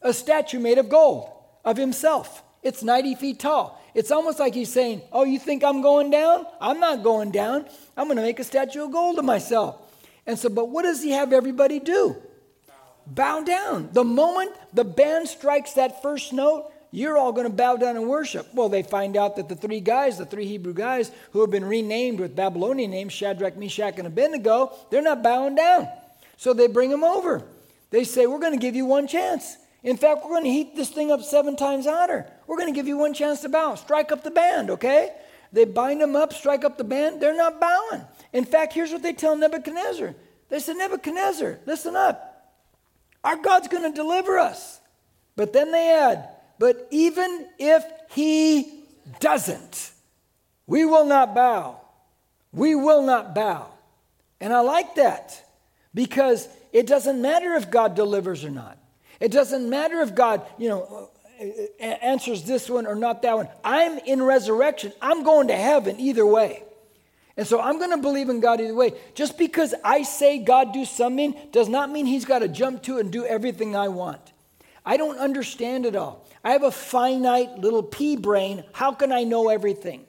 [0.00, 1.30] A statue made of gold
[1.64, 2.42] of himself.
[2.62, 3.80] It's 90 feet tall.
[3.94, 6.46] It's almost like he's saying, Oh, you think I'm going down?
[6.60, 7.66] I'm not going down.
[7.96, 9.76] I'm going to make a statue of gold of myself.
[10.26, 12.16] And so, but what does he have everybody do?
[13.06, 13.90] Bow down.
[13.92, 18.06] The moment the band strikes that first note, you're all going to bow down and
[18.06, 18.46] worship.
[18.52, 21.64] Well, they find out that the three guys, the three Hebrew guys who have been
[21.64, 25.88] renamed with Babylonian names, Shadrach, Meshach, and Abednego, they're not bowing down.
[26.36, 27.42] So they bring them over.
[27.90, 29.56] They say, We're going to give you one chance.
[29.82, 32.26] In fact, we're going to heat this thing up seven times hotter.
[32.46, 33.74] We're going to give you one chance to bow.
[33.74, 35.10] Strike up the band, okay?
[35.52, 37.20] They bind them up, strike up the band.
[37.20, 38.02] They're not bowing.
[38.32, 40.14] In fact, here's what they tell Nebuchadnezzar
[40.52, 42.52] they said, Nebuchadnezzar, listen up.
[43.24, 44.80] Our God's going to deliver us.
[45.34, 46.28] But then they add,
[46.62, 48.84] but even if he
[49.18, 49.90] doesn't,
[50.68, 51.80] we will not bow.
[52.52, 53.66] We will not bow.
[54.40, 55.44] And I like that
[55.92, 58.78] because it doesn't matter if God delivers or not.
[59.18, 63.34] It doesn't matter if God, you know, uh, uh, answers this one or not that
[63.34, 63.48] one.
[63.64, 64.92] I'm in resurrection.
[65.02, 66.62] I'm going to heaven either way.
[67.36, 68.92] And so I'm going to believe in God either way.
[69.16, 72.98] Just because I say God do something does not mean he's got to jump to
[72.98, 74.20] and do everything I want.
[74.86, 76.24] I don't understand it all.
[76.44, 78.64] I have a finite little pea brain.
[78.72, 80.04] How can I know everything?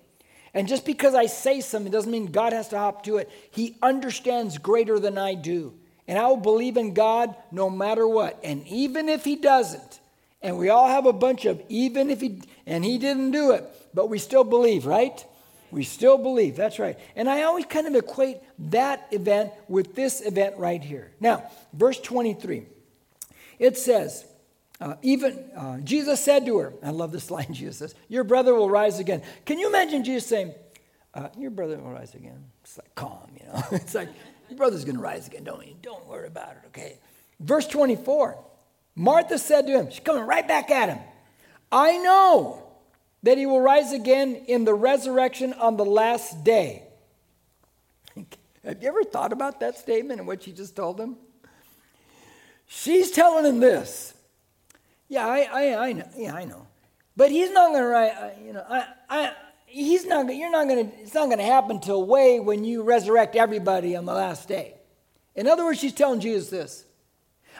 [0.53, 3.29] And just because I say something doesn't mean God has to hop to it.
[3.51, 5.73] He understands greater than I do.
[6.07, 8.39] And I will believe in God no matter what.
[8.43, 9.99] And even if He doesn't,
[10.41, 13.63] and we all have a bunch of even if He, and He didn't do it,
[13.93, 15.23] but we still believe, right?
[15.71, 16.55] We still believe.
[16.55, 16.99] That's right.
[17.15, 18.37] And I always kind of equate
[18.69, 21.11] that event with this event right here.
[21.19, 22.65] Now, verse 23,
[23.57, 24.25] it says,
[24.81, 28.53] uh, even uh, Jesus said to her, I love this line Jesus says, Your brother
[28.53, 29.21] will rise again.
[29.45, 30.53] Can you imagine Jesus saying,
[31.13, 32.45] uh, Your brother will rise again?
[32.63, 33.63] It's like calm, you know.
[33.71, 34.09] it's like,
[34.49, 35.43] Your brother's going to rise again.
[35.43, 36.97] Don't, don't worry about it, okay?
[37.39, 38.37] Verse 24
[38.95, 40.99] Martha said to him, She's coming right back at him,
[41.71, 42.63] I know
[43.23, 46.83] that he will rise again in the resurrection on the last day.
[48.63, 51.15] Have you ever thought about that statement and what she just told him?
[52.67, 54.12] she's telling him this.
[55.13, 56.09] Yeah, I, I, I know.
[56.17, 56.65] Yeah, I know.
[57.15, 59.31] But he's not going to write, uh, you know, I, I,
[59.67, 62.81] he's not, you're not going to, it's not going to happen till way when you
[62.81, 64.73] resurrect everybody on the last day.
[65.35, 66.85] In other words, she's telling Jesus this.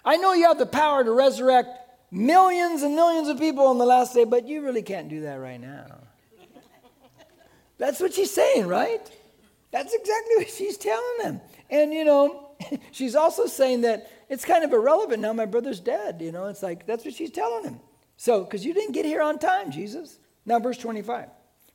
[0.04, 1.70] I know you have the power to resurrect
[2.10, 5.36] millions and millions of people on the last day, but you really can't do that
[5.36, 6.00] right now.
[7.78, 9.12] That's what she's saying, right?
[9.70, 11.42] That's exactly what she's telling them.
[11.70, 12.56] And, you know,
[12.92, 16.20] she's also saying that it's kind of irrelevant now my brother's dead.
[16.20, 17.80] You know, it's like, that's what she's telling him.
[18.18, 20.18] So, because you didn't get here on time, Jesus.
[20.46, 21.30] Now, verse 25.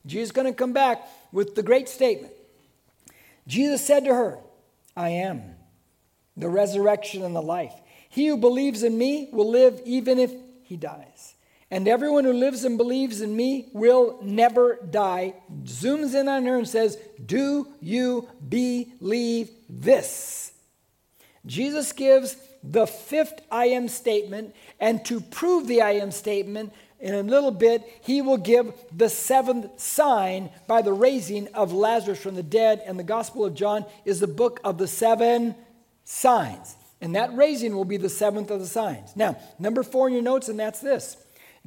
[0.05, 2.33] Jesus is going to come back with the great statement.
[3.47, 4.39] Jesus said to her,
[4.95, 5.41] I am
[6.35, 7.73] the resurrection and the life.
[8.09, 11.35] He who believes in me will live even if he dies.
[11.71, 15.35] And everyone who lives and believes in me will never die.
[15.63, 20.51] Zooms in on her and says, Do you believe this?
[21.45, 27.15] Jesus gives the fifth I am statement, and to prove the I am statement, in
[27.15, 32.35] a little bit, he will give the seventh sign by the raising of Lazarus from
[32.35, 32.81] the dead.
[32.85, 35.55] And the Gospel of John is the book of the seven
[36.03, 36.75] signs.
[36.99, 39.15] And that raising will be the seventh of the signs.
[39.15, 41.15] Now, number four in your notes, and that's this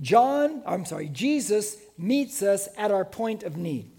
[0.00, 3.90] John, I'm sorry, Jesus meets us at our point of need.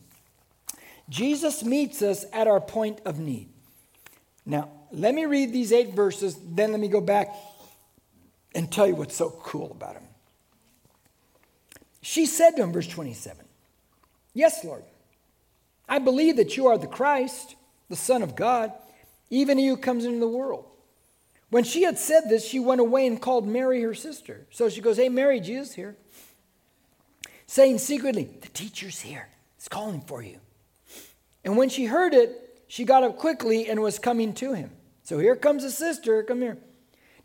[1.10, 3.50] Jesus meets us at our point of need.
[4.46, 7.28] Now, let me read these eight verses, then let me go back
[8.56, 10.04] and tell you what's so cool about him.
[12.02, 13.46] She said to him, verse 27,
[14.34, 14.84] Yes, Lord,
[15.88, 17.56] I believe that you are the Christ,
[17.90, 18.72] the Son of God,
[19.30, 20.66] even he who comes into the world.
[21.50, 24.48] When she had said this, she went away and called Mary, her sister.
[24.50, 25.96] So she goes, Hey, Mary, Jesus here.
[27.48, 29.28] Saying secretly, The teacher's here.
[29.56, 30.40] He's calling for you.
[31.46, 34.72] And when she heard it, she got up quickly and was coming to him.
[35.04, 36.24] So here comes the sister.
[36.24, 36.58] Come here.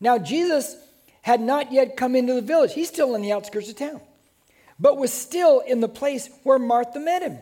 [0.01, 0.77] Now, Jesus
[1.23, 2.73] had not yet come into the village.
[2.73, 4.01] He's still in the outskirts of town,
[4.79, 7.39] but was still in the place where Martha met him.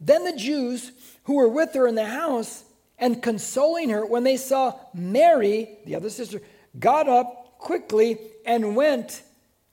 [0.00, 0.92] Then the Jews
[1.24, 2.64] who were with her in the house
[2.98, 6.40] and consoling her when they saw Mary, the other sister,
[6.78, 9.22] got up quickly and went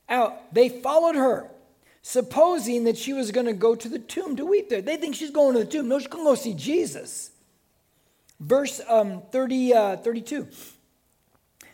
[0.09, 0.53] out.
[0.53, 1.49] They followed her,
[2.01, 4.81] supposing that she was going to go to the tomb to weep there.
[4.81, 5.87] They think she's going to the tomb.
[5.87, 7.31] No, she's going to go see Jesus.
[8.45, 10.47] Verse um, 30, uh, 32.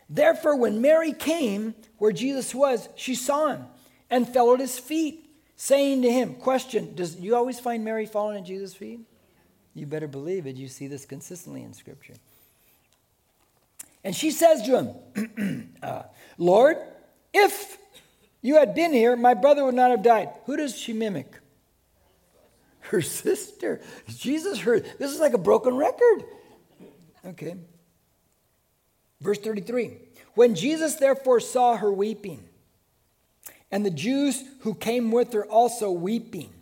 [0.10, 3.65] Therefore, when Mary came where Jesus was, she saw him
[4.10, 8.38] and fell at his feet, saying to him, Question, does you always find Mary falling
[8.38, 9.01] at Jesus' feet?
[9.73, 10.55] You better believe it.
[10.55, 12.13] You see this consistently in Scripture.
[14.05, 16.03] And she says to him, uh,
[16.38, 16.77] Lord,
[17.34, 17.77] if
[18.41, 20.29] you had been here, my brother would not have died.
[20.45, 21.34] Who does she mimic?
[22.79, 23.81] Her sister.
[24.07, 24.86] Jesus heard.
[24.99, 26.23] This is like a broken record.
[27.25, 27.55] Okay.
[29.19, 29.97] Verse 33
[30.34, 32.43] When Jesus therefore saw her weeping,
[33.71, 36.53] and the Jews who came with her also weeping,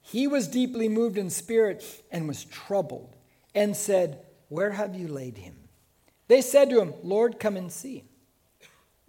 [0.00, 3.14] he was deeply moved in spirit and was troubled
[3.54, 5.54] and said, Where have you laid him?
[6.28, 8.04] They said to him, Lord, come and see.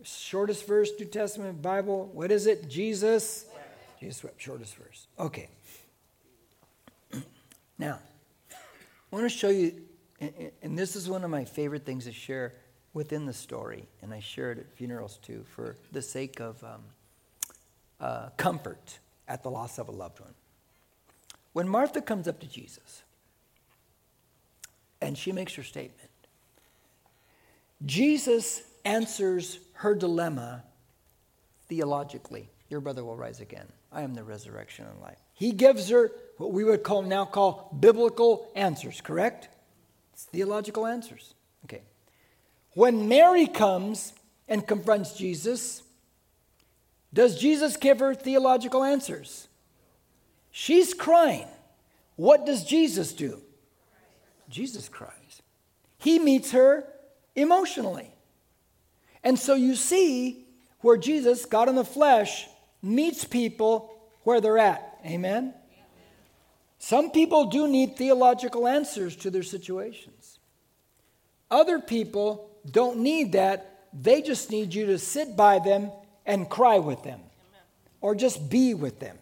[0.03, 2.09] Shortest verse, New Testament Bible.
[2.13, 2.67] What is it?
[2.67, 3.45] Jesus.
[3.99, 4.41] Jesus wept.
[4.41, 5.07] Shortest verse.
[5.17, 5.47] Okay.
[7.79, 7.99] Now,
[8.51, 9.73] I want to show you,
[10.61, 12.53] and this is one of my favorite things to share
[12.93, 16.81] within the story, and I share it at funerals too, for the sake of um,
[17.99, 20.33] uh, comfort at the loss of a loved one.
[21.53, 23.03] When Martha comes up to Jesus
[25.01, 26.09] and she makes her statement,
[27.85, 30.63] Jesus answers her dilemma
[31.67, 32.49] theologically.
[32.69, 33.67] Your brother will rise again.
[33.91, 35.17] I am the resurrection and life.
[35.33, 39.49] He gives her what we would call now call biblical answers, correct?
[40.13, 41.33] It's theological answers.
[41.65, 41.81] Okay.
[42.73, 44.13] When Mary comes
[44.47, 45.83] and confronts Jesus,
[47.13, 49.47] does Jesus give her theological answers?
[50.51, 51.47] She's crying.
[52.15, 53.41] What does Jesus do?
[54.49, 55.41] Jesus cries.
[55.97, 56.85] He meets her
[57.35, 58.11] emotionally.
[59.23, 60.45] And so you see
[60.81, 62.47] where Jesus, God in the flesh,
[62.81, 64.99] meets people where they're at.
[65.05, 65.53] Amen?
[66.83, 70.37] Some people do need theological answers to their situations.
[71.49, 73.87] Other people don't need that.
[73.93, 75.91] They just need you to sit by them
[76.25, 77.21] and cry with them
[78.01, 79.17] or just be with them.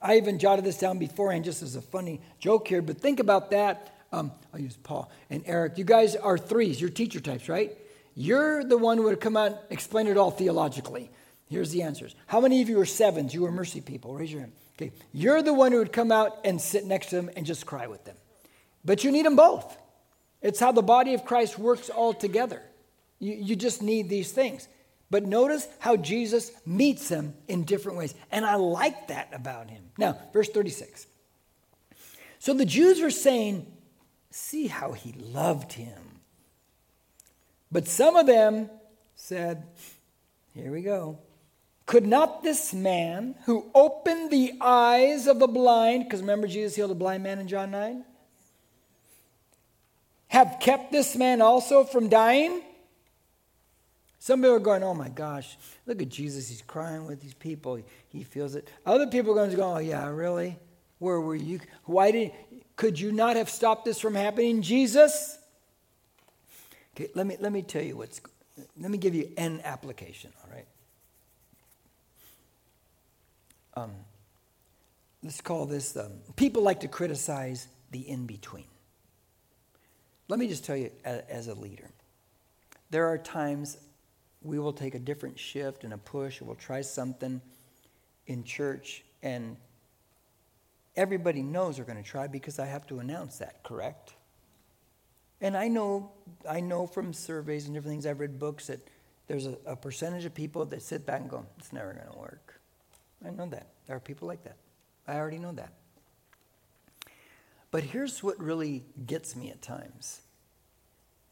[0.00, 3.50] I even jotted this down beforehand just as a funny joke here, but think about
[3.50, 3.96] that.
[4.12, 5.78] Um, I'll use Paul and Eric.
[5.78, 7.76] You guys are threes, you're teacher types, right?
[8.14, 11.10] You're the one who would come out and explain it all theologically.
[11.50, 12.14] Here's the answers.
[12.28, 13.34] How many of you are sevens?
[13.34, 14.14] You are mercy people.
[14.14, 14.52] Raise your hand.
[14.76, 14.92] Okay.
[15.12, 17.86] You're the one who would come out and sit next to them and just cry
[17.86, 18.16] with them.
[18.84, 19.76] But you need them both.
[20.42, 22.62] It's how the body of Christ works all together.
[23.18, 24.68] You, you just need these things.
[25.10, 28.14] But notice how Jesus meets them in different ways.
[28.30, 29.82] And I like that about him.
[29.98, 31.06] Now, verse 36.
[32.38, 33.66] So the Jews were saying,
[34.30, 36.20] See how he loved him.
[37.72, 38.68] But some of them
[39.14, 39.66] said,
[40.54, 41.18] Here we go.
[41.86, 46.90] Could not this man who opened the eyes of the blind, because remember Jesus healed
[46.90, 48.04] a blind man in John 9,
[50.28, 52.60] have kept this man also from dying?
[54.18, 56.48] Some people are going, oh my gosh, look at Jesus.
[56.48, 57.80] He's crying with these people.
[58.08, 58.68] He feels it.
[58.84, 60.58] Other people are going to go, oh yeah, really?
[60.98, 61.60] Where were you?
[61.84, 62.32] Why did,
[62.74, 65.38] could you not have stopped this from happening, Jesus?
[66.96, 68.20] Okay, let me, let me tell you what's,
[68.76, 70.66] let me give you an application, all right?
[73.76, 73.92] Um,
[75.22, 78.64] let's call this, um, people like to criticize the in between.
[80.28, 81.90] Let me just tell you, as, a leader,
[82.90, 83.76] there are times
[84.42, 87.40] we will take a different shift and a push, or we'll try something
[88.26, 89.56] in church, and
[90.96, 94.14] everybody knows we're going to try because I have to announce that, correct?
[95.40, 96.10] And I know,
[96.48, 98.80] I know from surveys and different things, I've read books that
[99.26, 102.18] there's a, a percentage of people that sit back and go, it's never going to
[102.18, 102.45] work.
[103.26, 103.68] I know that.
[103.86, 104.56] There are people like that.
[105.06, 105.72] I already know that.
[107.70, 110.20] But here's what really gets me at times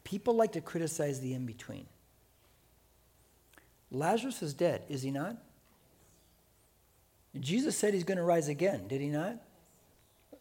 [0.03, 1.87] people like to criticize the in between.
[3.91, 5.37] Lazarus is dead, is he not?
[7.39, 9.37] Jesus said he's going to rise again, did he not?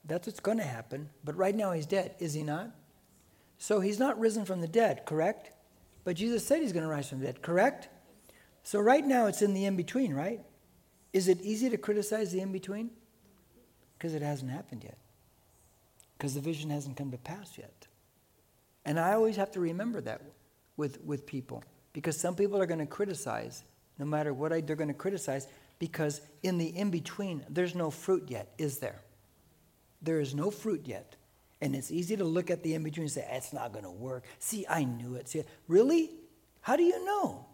[0.05, 1.09] That's what's going to happen.
[1.25, 2.71] But right now he's dead, is he not?
[3.59, 5.51] So he's not risen from the dead, correct?
[6.05, 7.89] But Jesus said he's going to rise from the dead, correct?
[8.63, 10.41] So right now it's in the in between, right?
[11.15, 12.91] Is it easy to criticize the in between?
[13.97, 14.99] Because it hasn't happened yet.
[16.19, 17.87] Because the vision hasn't come to pass yet.
[18.85, 20.21] And I always have to remember that
[20.77, 21.63] with, with people.
[21.93, 23.63] Because some people are going to criticize,
[23.97, 25.47] no matter what I, they're going to criticize,
[25.79, 29.01] because in the in between, there's no fruit yet, is there?
[30.03, 31.15] There is no fruit yet.
[31.61, 33.91] And it's easy to look at the in between and say, it's not going to
[33.91, 34.25] work.
[34.41, 35.29] See, I knew it.
[35.29, 36.11] See, really?
[36.61, 37.47] How do you know?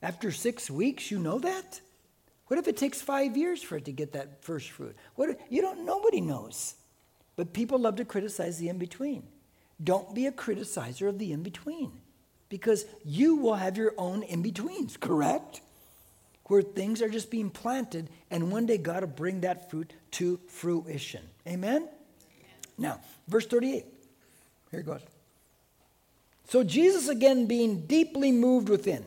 [0.00, 1.80] After six weeks, you know that?
[2.46, 4.96] What if it takes five years for it to get that first fruit?
[5.16, 6.74] What if, you don't, nobody knows.
[7.34, 9.24] But people love to criticize the in between.
[9.82, 11.92] Don't be a criticizer of the in between
[12.48, 15.60] because you will have your own in betweens, correct?
[16.44, 20.38] Where things are just being planted, and one day God will bring that fruit to
[20.46, 21.22] fruition.
[21.46, 21.88] Amen?
[22.78, 23.84] Now, verse 38.
[24.70, 25.00] Here it goes.
[26.48, 29.04] So Jesus, again being deeply moved within,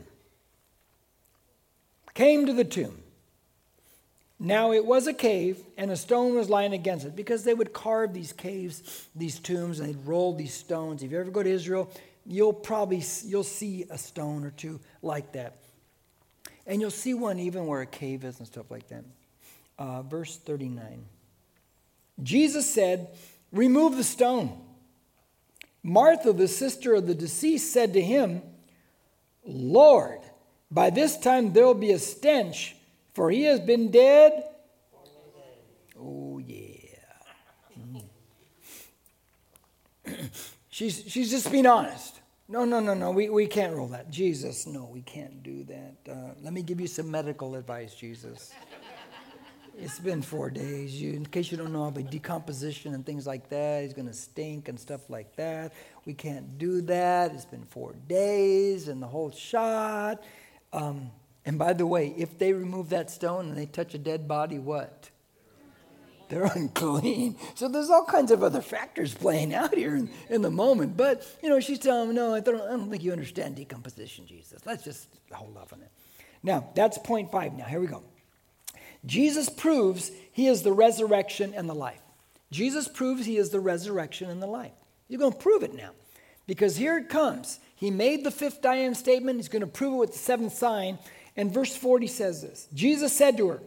[2.13, 2.97] came to the tomb.
[4.39, 7.73] Now it was a cave, and a stone was lying against it, because they would
[7.73, 11.03] carve these caves, these tombs, and they'd roll these stones.
[11.03, 11.91] If you ever go to Israel,
[12.25, 15.57] you'll probably you'll see a stone or two like that,
[16.65, 19.03] and you'll see one even where a cave is and stuff like that.
[19.77, 21.03] Uh, verse thirty nine.
[22.23, 23.09] Jesus said,
[23.51, 24.61] "Remove the stone."
[25.83, 28.41] Martha, the sister of the deceased, said to him,
[29.45, 30.21] "Lord,
[30.71, 32.77] by this time there will be a stench."
[33.13, 34.43] For he has been dead.
[35.99, 36.65] Oh, yeah.
[40.69, 42.21] she's, she's just being honest.
[42.47, 43.11] No, no, no, no.
[43.11, 44.09] We, we can't roll that.
[44.09, 46.11] Jesus, no, we can't do that.
[46.11, 48.51] Uh, let me give you some medical advice, Jesus.
[49.77, 50.99] it's been four days.
[50.99, 54.13] You, in case you don't know about decomposition and things like that, he's going to
[54.13, 55.73] stink and stuff like that.
[56.05, 57.33] We can't do that.
[57.33, 60.23] It's been four days and the whole shot.
[60.73, 61.11] Um,
[61.49, 64.59] and by the way, if they remove that stone and they touch a dead body,
[64.59, 65.09] what?
[66.27, 67.37] They're unclean.
[67.55, 70.95] So there's all kinds of other factors playing out here in, in the moment.
[70.95, 74.27] But, you know, she's telling him, no, I don't, I don't think you understand decomposition,
[74.27, 74.63] Jesus.
[74.63, 75.89] Let's just hold off on it.
[76.43, 77.53] Now, that's point five.
[77.53, 78.03] Now, here we go.
[79.03, 82.01] Jesus proves he is the resurrection and the life.
[82.51, 84.73] Jesus proves he is the resurrection and the life.
[85.07, 85.93] You're going to prove it now.
[86.45, 87.59] Because here it comes.
[87.75, 89.37] He made the fifth I am statement.
[89.37, 90.99] He's going to prove it with the seventh sign.
[91.35, 93.61] And verse 40 says this Jesus said to her,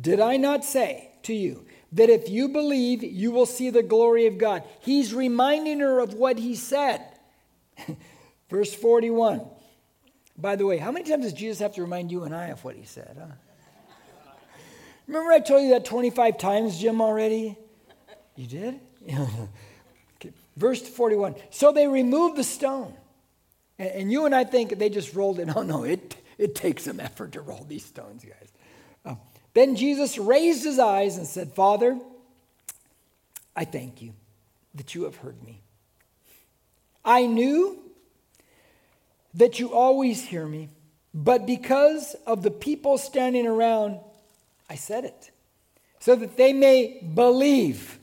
[0.00, 4.26] Did I not say to you that if you believe, you will see the glory
[4.26, 4.62] of God?
[4.80, 7.04] He's reminding her of what he said.
[8.50, 9.46] verse 41.
[10.36, 12.64] By the way, how many times does Jesus have to remind you and I of
[12.64, 13.16] what he said?
[13.18, 13.26] Huh?
[15.06, 17.56] Remember, I told you that 25 times, Jim, already?
[18.36, 18.80] You did?
[20.16, 20.32] okay.
[20.56, 21.34] Verse 41.
[21.50, 22.94] So they removed the stone.
[23.78, 25.48] And, you and I think they just rolled it.
[25.56, 28.52] Oh, no, it it takes some effort to roll these stones, guys.
[29.04, 29.20] Um,
[29.54, 31.98] then Jesus raised his eyes and said, Father,
[33.54, 34.12] I thank you
[34.74, 35.60] that you have heard me.
[37.04, 37.78] I knew
[39.34, 40.68] that you always hear me,
[41.14, 44.00] but because of the people standing around,
[44.68, 45.30] I said it,
[46.00, 48.00] so that they may believe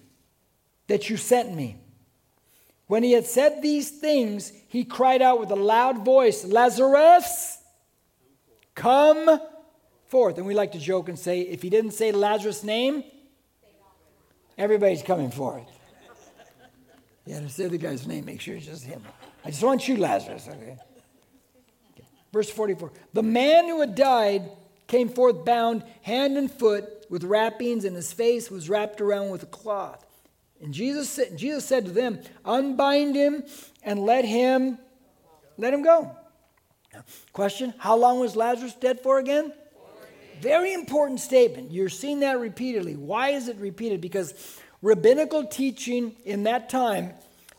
[0.87, 1.75] that you sent me.
[2.87, 7.58] When he had said these things, he cried out with a loud voice, Lazarus,
[8.79, 9.39] come
[10.07, 10.37] forth.
[10.37, 13.03] And we like to joke and say, if he didn't say Lazarus' name,
[14.57, 15.67] everybody's coming forth.
[17.25, 19.03] Yeah, to say the guy's name, make sure it's just him.
[19.45, 20.77] I just want you, Lazarus, okay?
[21.91, 22.07] okay?
[22.33, 24.49] Verse 44 The man who had died
[24.87, 29.43] came forth bound hand and foot with wrappings, and his face was wrapped around with
[29.43, 30.03] a cloth.
[30.61, 33.43] And Jesus said, Jesus said to them, Unbind him
[33.83, 34.79] and let him
[35.57, 36.15] let him go.
[37.33, 39.53] Question How long was Lazarus dead for again?
[40.41, 41.71] Very important statement.
[41.71, 42.95] You're seeing that repeatedly.
[42.95, 43.99] Why is it repeated?
[43.99, 44.33] Because
[44.81, 47.13] rabbinical teaching in that time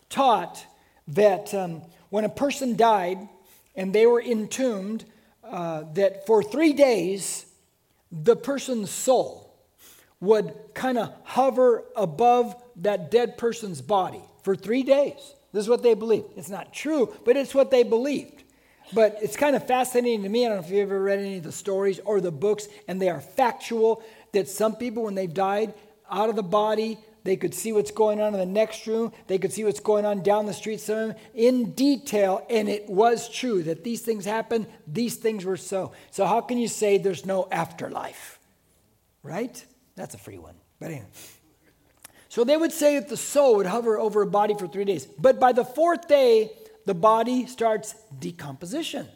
[0.09, 0.64] taught
[1.09, 3.28] that um, when a person died
[3.76, 5.05] and they were entombed,
[5.45, 7.45] uh, that for three days,
[8.11, 9.55] the person's soul
[10.20, 15.35] would kind of hover above that dead person's body for three days.
[15.53, 16.26] This is what they believed.
[16.37, 18.45] It's not true, but it's what they believed.
[18.93, 20.47] But it's kind of fascinating to me.
[20.47, 23.01] I don't know if you've ever read any of the stories or the books, and
[23.01, 25.74] they are factual that some people, when they've died
[26.11, 29.12] out of the body, they could see what's going on in the next room.
[29.26, 32.45] They could see what's going on down the street some in detail.
[32.49, 35.93] And it was true that these things happened, these things were so.
[36.11, 38.38] So, how can you say there's no afterlife?
[39.22, 39.64] Right?
[39.97, 40.55] That's a free one.
[40.78, 41.07] But anyway.
[42.30, 45.05] So, they would say that the soul would hover over a body for three days.
[45.05, 46.53] But by the fourth day,
[46.91, 49.07] the body starts decomposition.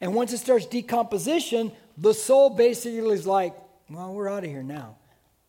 [0.00, 3.54] And once it starts decomposition, the soul basically is like,
[3.88, 4.96] well, we're out of here now.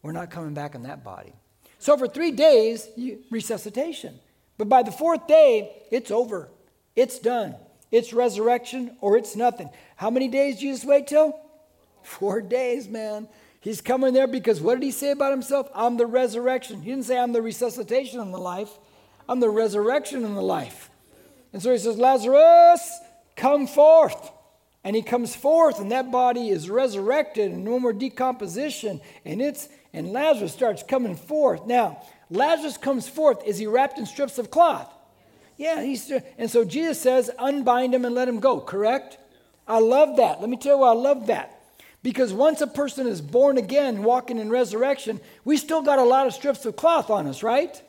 [0.03, 1.33] We're not coming back in that body.
[1.79, 4.19] So for three days, you, resuscitation.
[4.59, 6.49] But by the fourth day, it's over.
[6.95, 7.55] It's done.
[7.89, 9.71] It's resurrection or it's nothing.
[9.95, 11.35] How many days Jesus wait till?
[12.03, 13.27] Four days, man.
[13.59, 15.67] He's coming there because what did he say about himself?
[15.73, 16.83] I'm the resurrection.
[16.83, 18.69] He didn't say I'm the resuscitation in the life.
[19.27, 20.90] I'm the resurrection in the life.
[21.53, 22.99] And so he says, Lazarus,
[23.35, 24.31] come forth.
[24.83, 28.99] And he comes forth, and that body is resurrected, and no more decomposition.
[29.25, 31.65] And it's and Lazarus starts coming forth.
[31.65, 33.43] Now, Lazarus comes forth.
[33.45, 34.91] Is he wrapped in strips of cloth?
[35.57, 39.17] Yeah, he's and so Jesus says, unbind him and let him go, correct?
[39.67, 40.41] I love that.
[40.41, 41.61] Let me tell you why I love that.
[42.03, 46.25] Because once a person is born again, walking in resurrection, we still got a lot
[46.25, 47.79] of strips of cloth on us, right?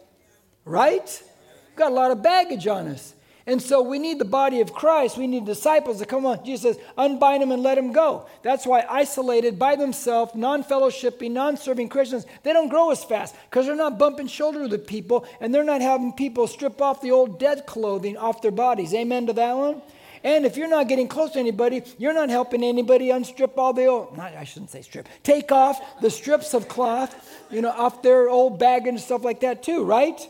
[0.67, 1.23] Right?
[1.69, 3.15] We've got a lot of baggage on us.
[3.47, 5.19] And so we need the body of Christ.
[5.19, 6.45] We need disciples to come on.
[6.45, 8.27] Jesus says, unbind them and let them go.
[8.43, 13.35] That's why isolated by themselves, non fellowshipping, non serving Christians, they don't grow as fast
[13.51, 17.11] because they're not bumping shoulders with people and they're not having people strip off the
[17.11, 18.95] old dead clothing off their bodies.
[18.95, 19.83] Amen to that one?
[20.25, 23.87] And if you're not getting close to anybody, you're not helping anybody unstrip all the
[23.87, 28.03] old, not, I shouldn't say strip, take off the strips of cloth, you know, off
[28.03, 30.21] their old bag and stuff like that too, right?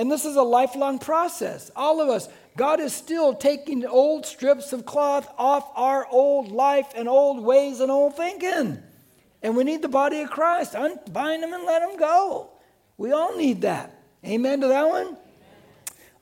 [0.00, 1.70] And this is a lifelong process.
[1.76, 2.26] All of us,
[2.56, 7.80] God is still taking old strips of cloth off our old life and old ways
[7.80, 8.82] and old thinking.
[9.42, 10.74] And we need the body of Christ.
[10.74, 12.48] Unbind them and let them go.
[12.96, 13.94] We all need that.
[14.24, 15.18] Amen to that one?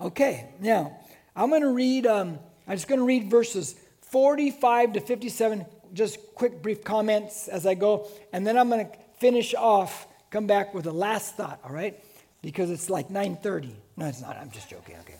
[0.00, 0.98] Okay, now
[1.36, 3.76] I'm going to read, um, I'm just going to read verses
[4.10, 8.08] 45 to 57, just quick, brief comments as I go.
[8.32, 12.02] And then I'm going to finish off, come back with a last thought, all right?
[12.42, 13.70] Because it's like 9.30.
[13.96, 14.36] No, it's not.
[14.36, 14.96] I'm just joking.
[15.00, 15.16] Okay.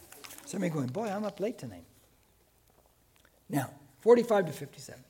[0.47, 1.85] Somebody going, boy, I'm up late tonight.
[3.49, 5.01] Now, 45 to 57.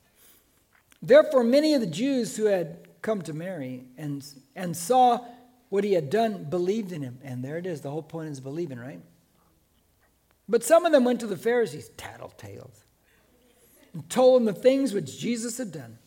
[1.03, 4.25] Therefore, many of the Jews who had come to Mary and,
[4.57, 5.25] and saw
[5.69, 7.19] what he had done believed in him.
[7.23, 7.83] And there it is.
[7.83, 9.01] The whole point is believing, right?
[10.49, 12.85] But some of them went to the Pharisees, tattletales,
[13.93, 15.99] and told them the things which Jesus had done.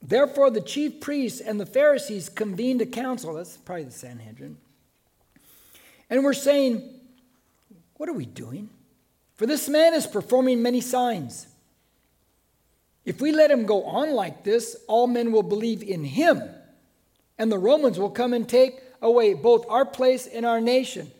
[0.00, 3.34] Therefore, the chief priests and the Pharisees convened a council.
[3.34, 4.56] That's probably the Sanhedrin.
[6.10, 6.82] And we're saying,
[7.96, 8.70] what are we doing?
[9.34, 11.46] For this man is performing many signs.
[13.04, 16.42] If we let him go on like this, all men will believe in him,
[17.38, 21.10] and the Romans will come and take away both our place and our nation.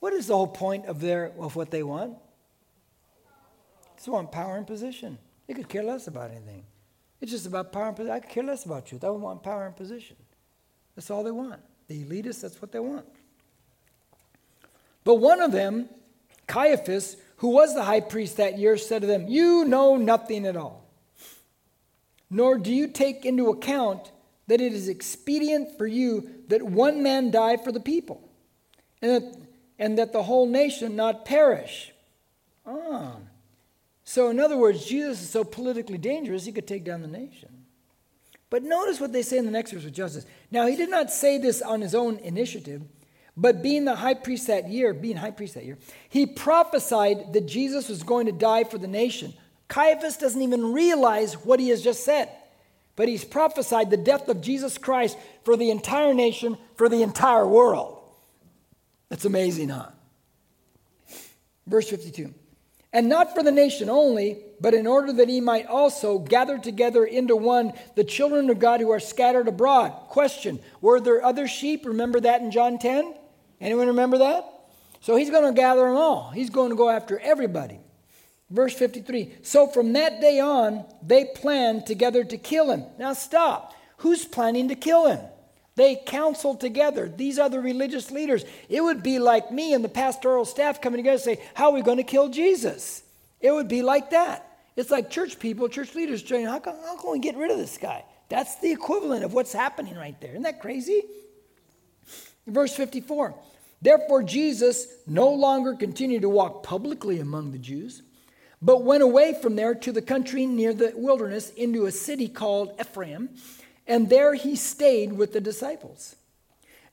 [0.00, 2.12] What is the whole point of their of what they want?
[2.12, 5.18] They just want power and position.
[5.46, 6.64] They could care less about anything.
[7.20, 8.14] It's just about power and position.
[8.14, 9.04] I could care less about truth.
[9.04, 10.16] I want power and position.
[10.94, 11.60] That's all they want.
[11.88, 13.06] The elitists, that's what they want.
[15.04, 15.88] But one of them
[16.46, 20.56] Caiaphas, who was the high priest that year, said to them, You know nothing at
[20.56, 20.86] all,
[22.30, 24.12] nor do you take into account
[24.48, 28.28] that it is expedient for you that one man die for the people,
[29.00, 29.38] and that,
[29.78, 31.92] and that the whole nation not perish.
[32.66, 33.16] Ah.
[34.04, 37.64] So, in other words, Jesus is so politically dangerous, he could take down the nation.
[38.50, 40.26] But notice what they say in the next verse with justice.
[40.50, 42.82] Now, he did not say this on his own initiative,
[43.36, 45.78] but being the high priest that year, being high priest that year,
[46.08, 49.32] he prophesied that Jesus was going to die for the nation.
[49.68, 52.28] Caiaphas doesn't even realize what he has just said,
[52.94, 57.46] but he's prophesied the death of Jesus Christ for the entire nation, for the entire
[57.46, 57.98] world.
[59.08, 59.88] That's amazing, huh?
[61.66, 62.34] Verse 52
[62.92, 67.04] And not for the nation only, but in order that he might also gather together
[67.04, 69.90] into one the children of God who are scattered abroad.
[70.08, 71.86] Question Were there other sheep?
[71.86, 73.14] Remember that in John 10?
[73.62, 74.44] Anyone remember that?
[75.00, 76.30] So he's going to gather them all.
[76.30, 77.78] He's going to go after everybody.
[78.50, 82.84] Verse 53 So from that day on, they planned together to kill him.
[82.98, 83.74] Now stop.
[83.98, 85.20] Who's planning to kill him?
[85.74, 87.08] They counseled together.
[87.08, 88.44] These the religious leaders.
[88.68, 91.72] It would be like me and the pastoral staff coming together and say, How are
[91.72, 93.02] we going to kill Jesus?
[93.40, 94.48] It would be like that.
[94.76, 97.58] It's like church people, church leaders saying, how can, how can we get rid of
[97.58, 98.04] this guy?
[98.28, 100.30] That's the equivalent of what's happening right there.
[100.30, 101.02] Isn't that crazy?
[102.46, 103.34] Verse 54
[103.82, 108.02] Therefore, Jesus no longer continued to walk publicly among the Jews,
[108.62, 112.80] but went away from there to the country near the wilderness into a city called
[112.80, 113.28] Ephraim
[113.86, 116.16] and there he stayed with the disciples.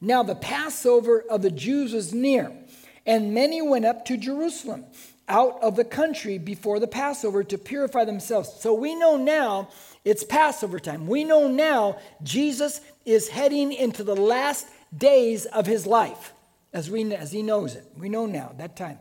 [0.01, 2.51] Now the Passover of the Jews was near,
[3.05, 4.85] and many went up to Jerusalem
[5.27, 8.51] out of the country before the Passover to purify themselves.
[8.59, 9.69] So we know now
[10.03, 11.05] it's Passover time.
[11.05, 16.33] We know now Jesus is heading into the last days of his life
[16.73, 17.85] as, we, as he knows it.
[17.97, 18.99] We know now that time.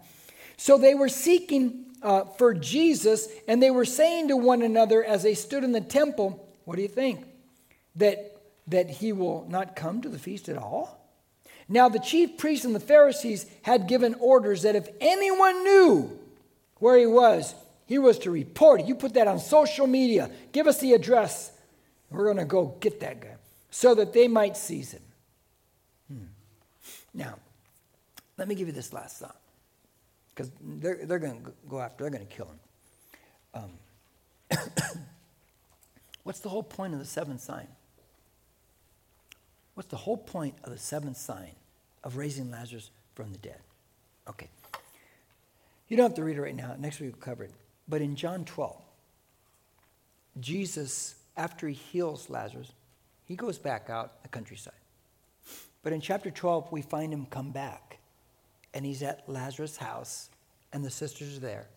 [0.57, 5.23] So they were seeking uh, for Jesus, and they were saying to one another as
[5.23, 7.25] they stood in the temple, What do you think?
[7.99, 8.37] that,
[8.69, 10.95] that he will not come to the feast at all?
[11.69, 16.19] Now, the chief priests and the Pharisees had given orders that if anyone knew
[16.79, 17.55] where he was,
[17.85, 18.87] he was to report it.
[18.87, 20.31] You put that on social media.
[20.53, 21.53] Give us the address.
[22.11, 23.37] We're going to go get that guy
[23.71, 25.03] so that they might seize him.
[26.11, 26.25] Hmm.
[27.13, 27.35] Now,
[28.39, 29.37] let me give you this last thought
[30.35, 33.71] because they're, they're going to go after, they're going to kill him.
[34.53, 34.59] Um,
[36.23, 37.67] what's the whole point of the seventh sign?
[39.75, 41.53] What's the whole point of the seventh sign
[42.05, 43.61] of raising Lazarus from the dead?
[44.29, 44.49] Okay.
[45.89, 46.75] You don't have to read it right now.
[46.79, 47.53] Next week we'll cover it.
[47.89, 48.77] But in John 12,
[50.41, 52.73] Jesus, after he heals Lazarus,
[53.25, 54.75] he goes back out the countryside.
[55.83, 57.98] But in chapter 12, we find him come back.
[58.75, 60.29] And he's at Lazarus' house,
[60.73, 61.69] and the sisters are there,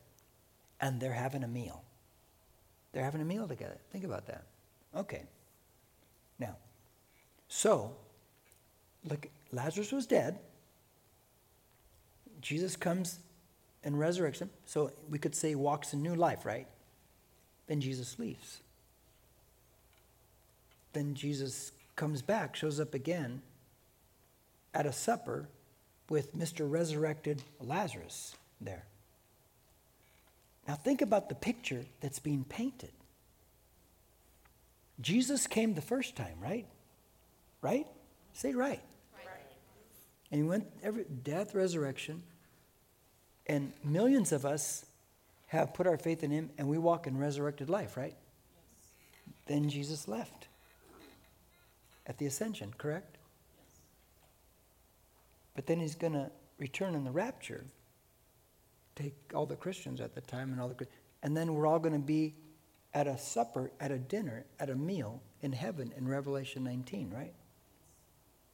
[0.80, 1.84] and they're having a meal.
[2.92, 3.78] They're having a meal together.
[3.92, 4.44] Think about that.
[4.96, 5.24] Okay.
[6.38, 6.56] Now,
[7.48, 7.96] so,
[9.10, 10.40] look, Lazarus was dead.
[12.42, 13.20] Jesus comes
[13.84, 14.50] and resurrects him.
[14.66, 16.68] So we could say walks in new life, right?
[17.68, 18.62] Then Jesus leaves.
[20.94, 23.42] Then Jesus comes back, shows up again
[24.74, 25.48] at a supper
[26.12, 26.70] with Mr.
[26.70, 28.84] Resurrected Lazarus there.
[30.68, 32.92] Now think about the picture that's being painted.
[35.00, 36.68] Jesus came the first time, right?
[37.62, 37.88] Right?
[38.34, 38.82] Say right.
[39.26, 39.28] right.
[40.32, 42.24] And he went every death, resurrection,
[43.48, 44.86] and millions of us
[45.48, 48.16] have put our faith in him and we walk in resurrected life, right?
[48.16, 49.38] Yes.
[49.46, 50.50] Then Jesus left
[52.06, 53.11] at the ascension, correct?
[55.56, 57.66] But then he's going to return in the rapture,
[58.96, 60.88] take all the Christians at the time and all the
[61.24, 62.36] and then we're all going to be
[62.94, 67.34] at a supper, at a dinner, at a meal in heaven in Revelation 19, right?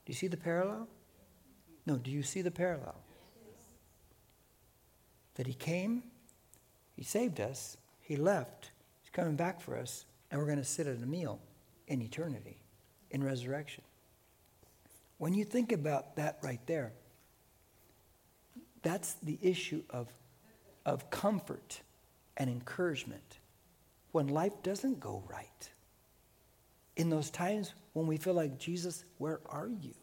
[0.06, 0.88] Do you see the parallel?
[1.86, 2.96] No, do you see the parallel?
[5.36, 6.04] That he came,
[6.96, 8.72] he saved us, he left,
[9.02, 11.40] he's coming back for us, and we're going to sit at a meal
[11.88, 12.58] in eternity,
[13.12, 13.84] in resurrection.
[15.18, 16.94] When you think about that right there,
[18.84, 20.08] that's the issue of,
[20.86, 21.82] of comfort
[22.38, 23.40] and encouragement
[24.12, 25.70] when life doesn't go right
[26.96, 29.94] in those times when we feel like, Jesus, where are you?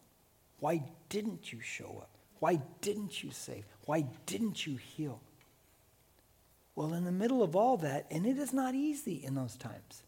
[0.60, 2.10] Why didn't you show up?
[2.38, 3.64] Why didn't you save?
[3.86, 5.20] Why didn't you heal?
[6.76, 10.02] Well, in the middle of all that, and it is not easy in those times,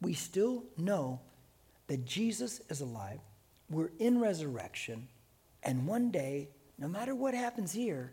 [0.00, 1.20] we still know
[1.86, 3.20] that Jesus is alive.
[3.72, 5.08] We're in resurrection.
[5.62, 8.12] And one day, no matter what happens here,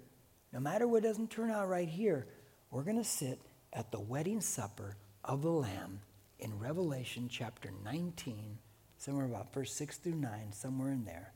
[0.53, 2.27] no matter what doesn't turn out right here,
[2.71, 3.41] we're going to sit
[3.73, 5.99] at the wedding supper of the Lamb
[6.39, 8.57] in Revelation chapter 19,
[8.97, 11.33] somewhere about verse 6 through 9, somewhere in there,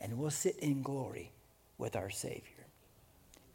[0.00, 1.32] and we'll sit in glory
[1.78, 2.66] with our Savior.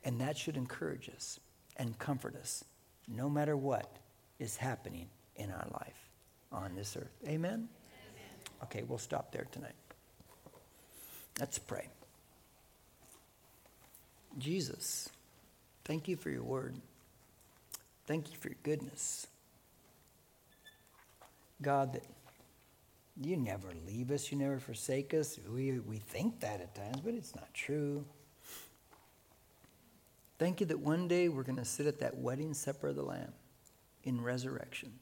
[0.04, 1.40] And that should encourage us
[1.78, 2.64] and comfort us.
[3.08, 3.98] no matter what
[4.38, 6.10] is happening in our life
[6.52, 7.16] on this earth.
[7.28, 7.68] Amen?
[8.64, 9.74] Okay, we'll stop there tonight.
[11.40, 11.88] Let's pray.
[14.38, 15.10] Jesus,
[15.86, 16.76] thank you for your word.
[18.08, 19.28] Thank you for your goodness.
[21.62, 22.04] God, that
[23.22, 25.40] you never leave us, you never forsake us.
[25.50, 28.06] We, we think that at times, but it's not true.
[30.38, 33.04] Thank you that one day we're going to sit at that wedding supper of the
[33.04, 33.34] Lamb
[34.04, 34.94] in resurrection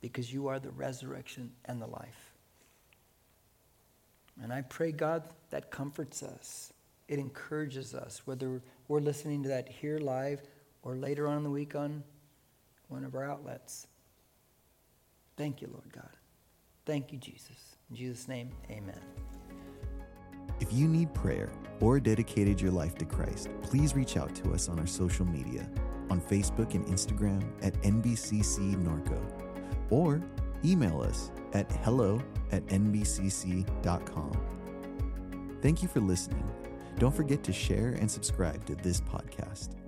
[0.00, 2.29] because you are the resurrection and the life.
[4.42, 6.72] And I pray, God, that comforts us.
[7.08, 10.42] It encourages us, whether we're listening to that here live
[10.82, 12.02] or later on in the week on
[12.88, 13.86] one of our outlets.
[15.36, 16.10] Thank you, Lord God.
[16.86, 17.76] Thank you, Jesus.
[17.90, 19.00] In Jesus' name, amen.
[20.60, 24.68] If you need prayer or dedicated your life to Christ, please reach out to us
[24.68, 25.68] on our social media
[26.10, 29.18] on Facebook and Instagram at NBCC Norco
[29.90, 30.20] or
[30.64, 34.32] email us at hello at nbcc.com.
[35.62, 36.48] Thank you for listening.
[36.98, 39.79] Don't forget to share and subscribe to this podcast.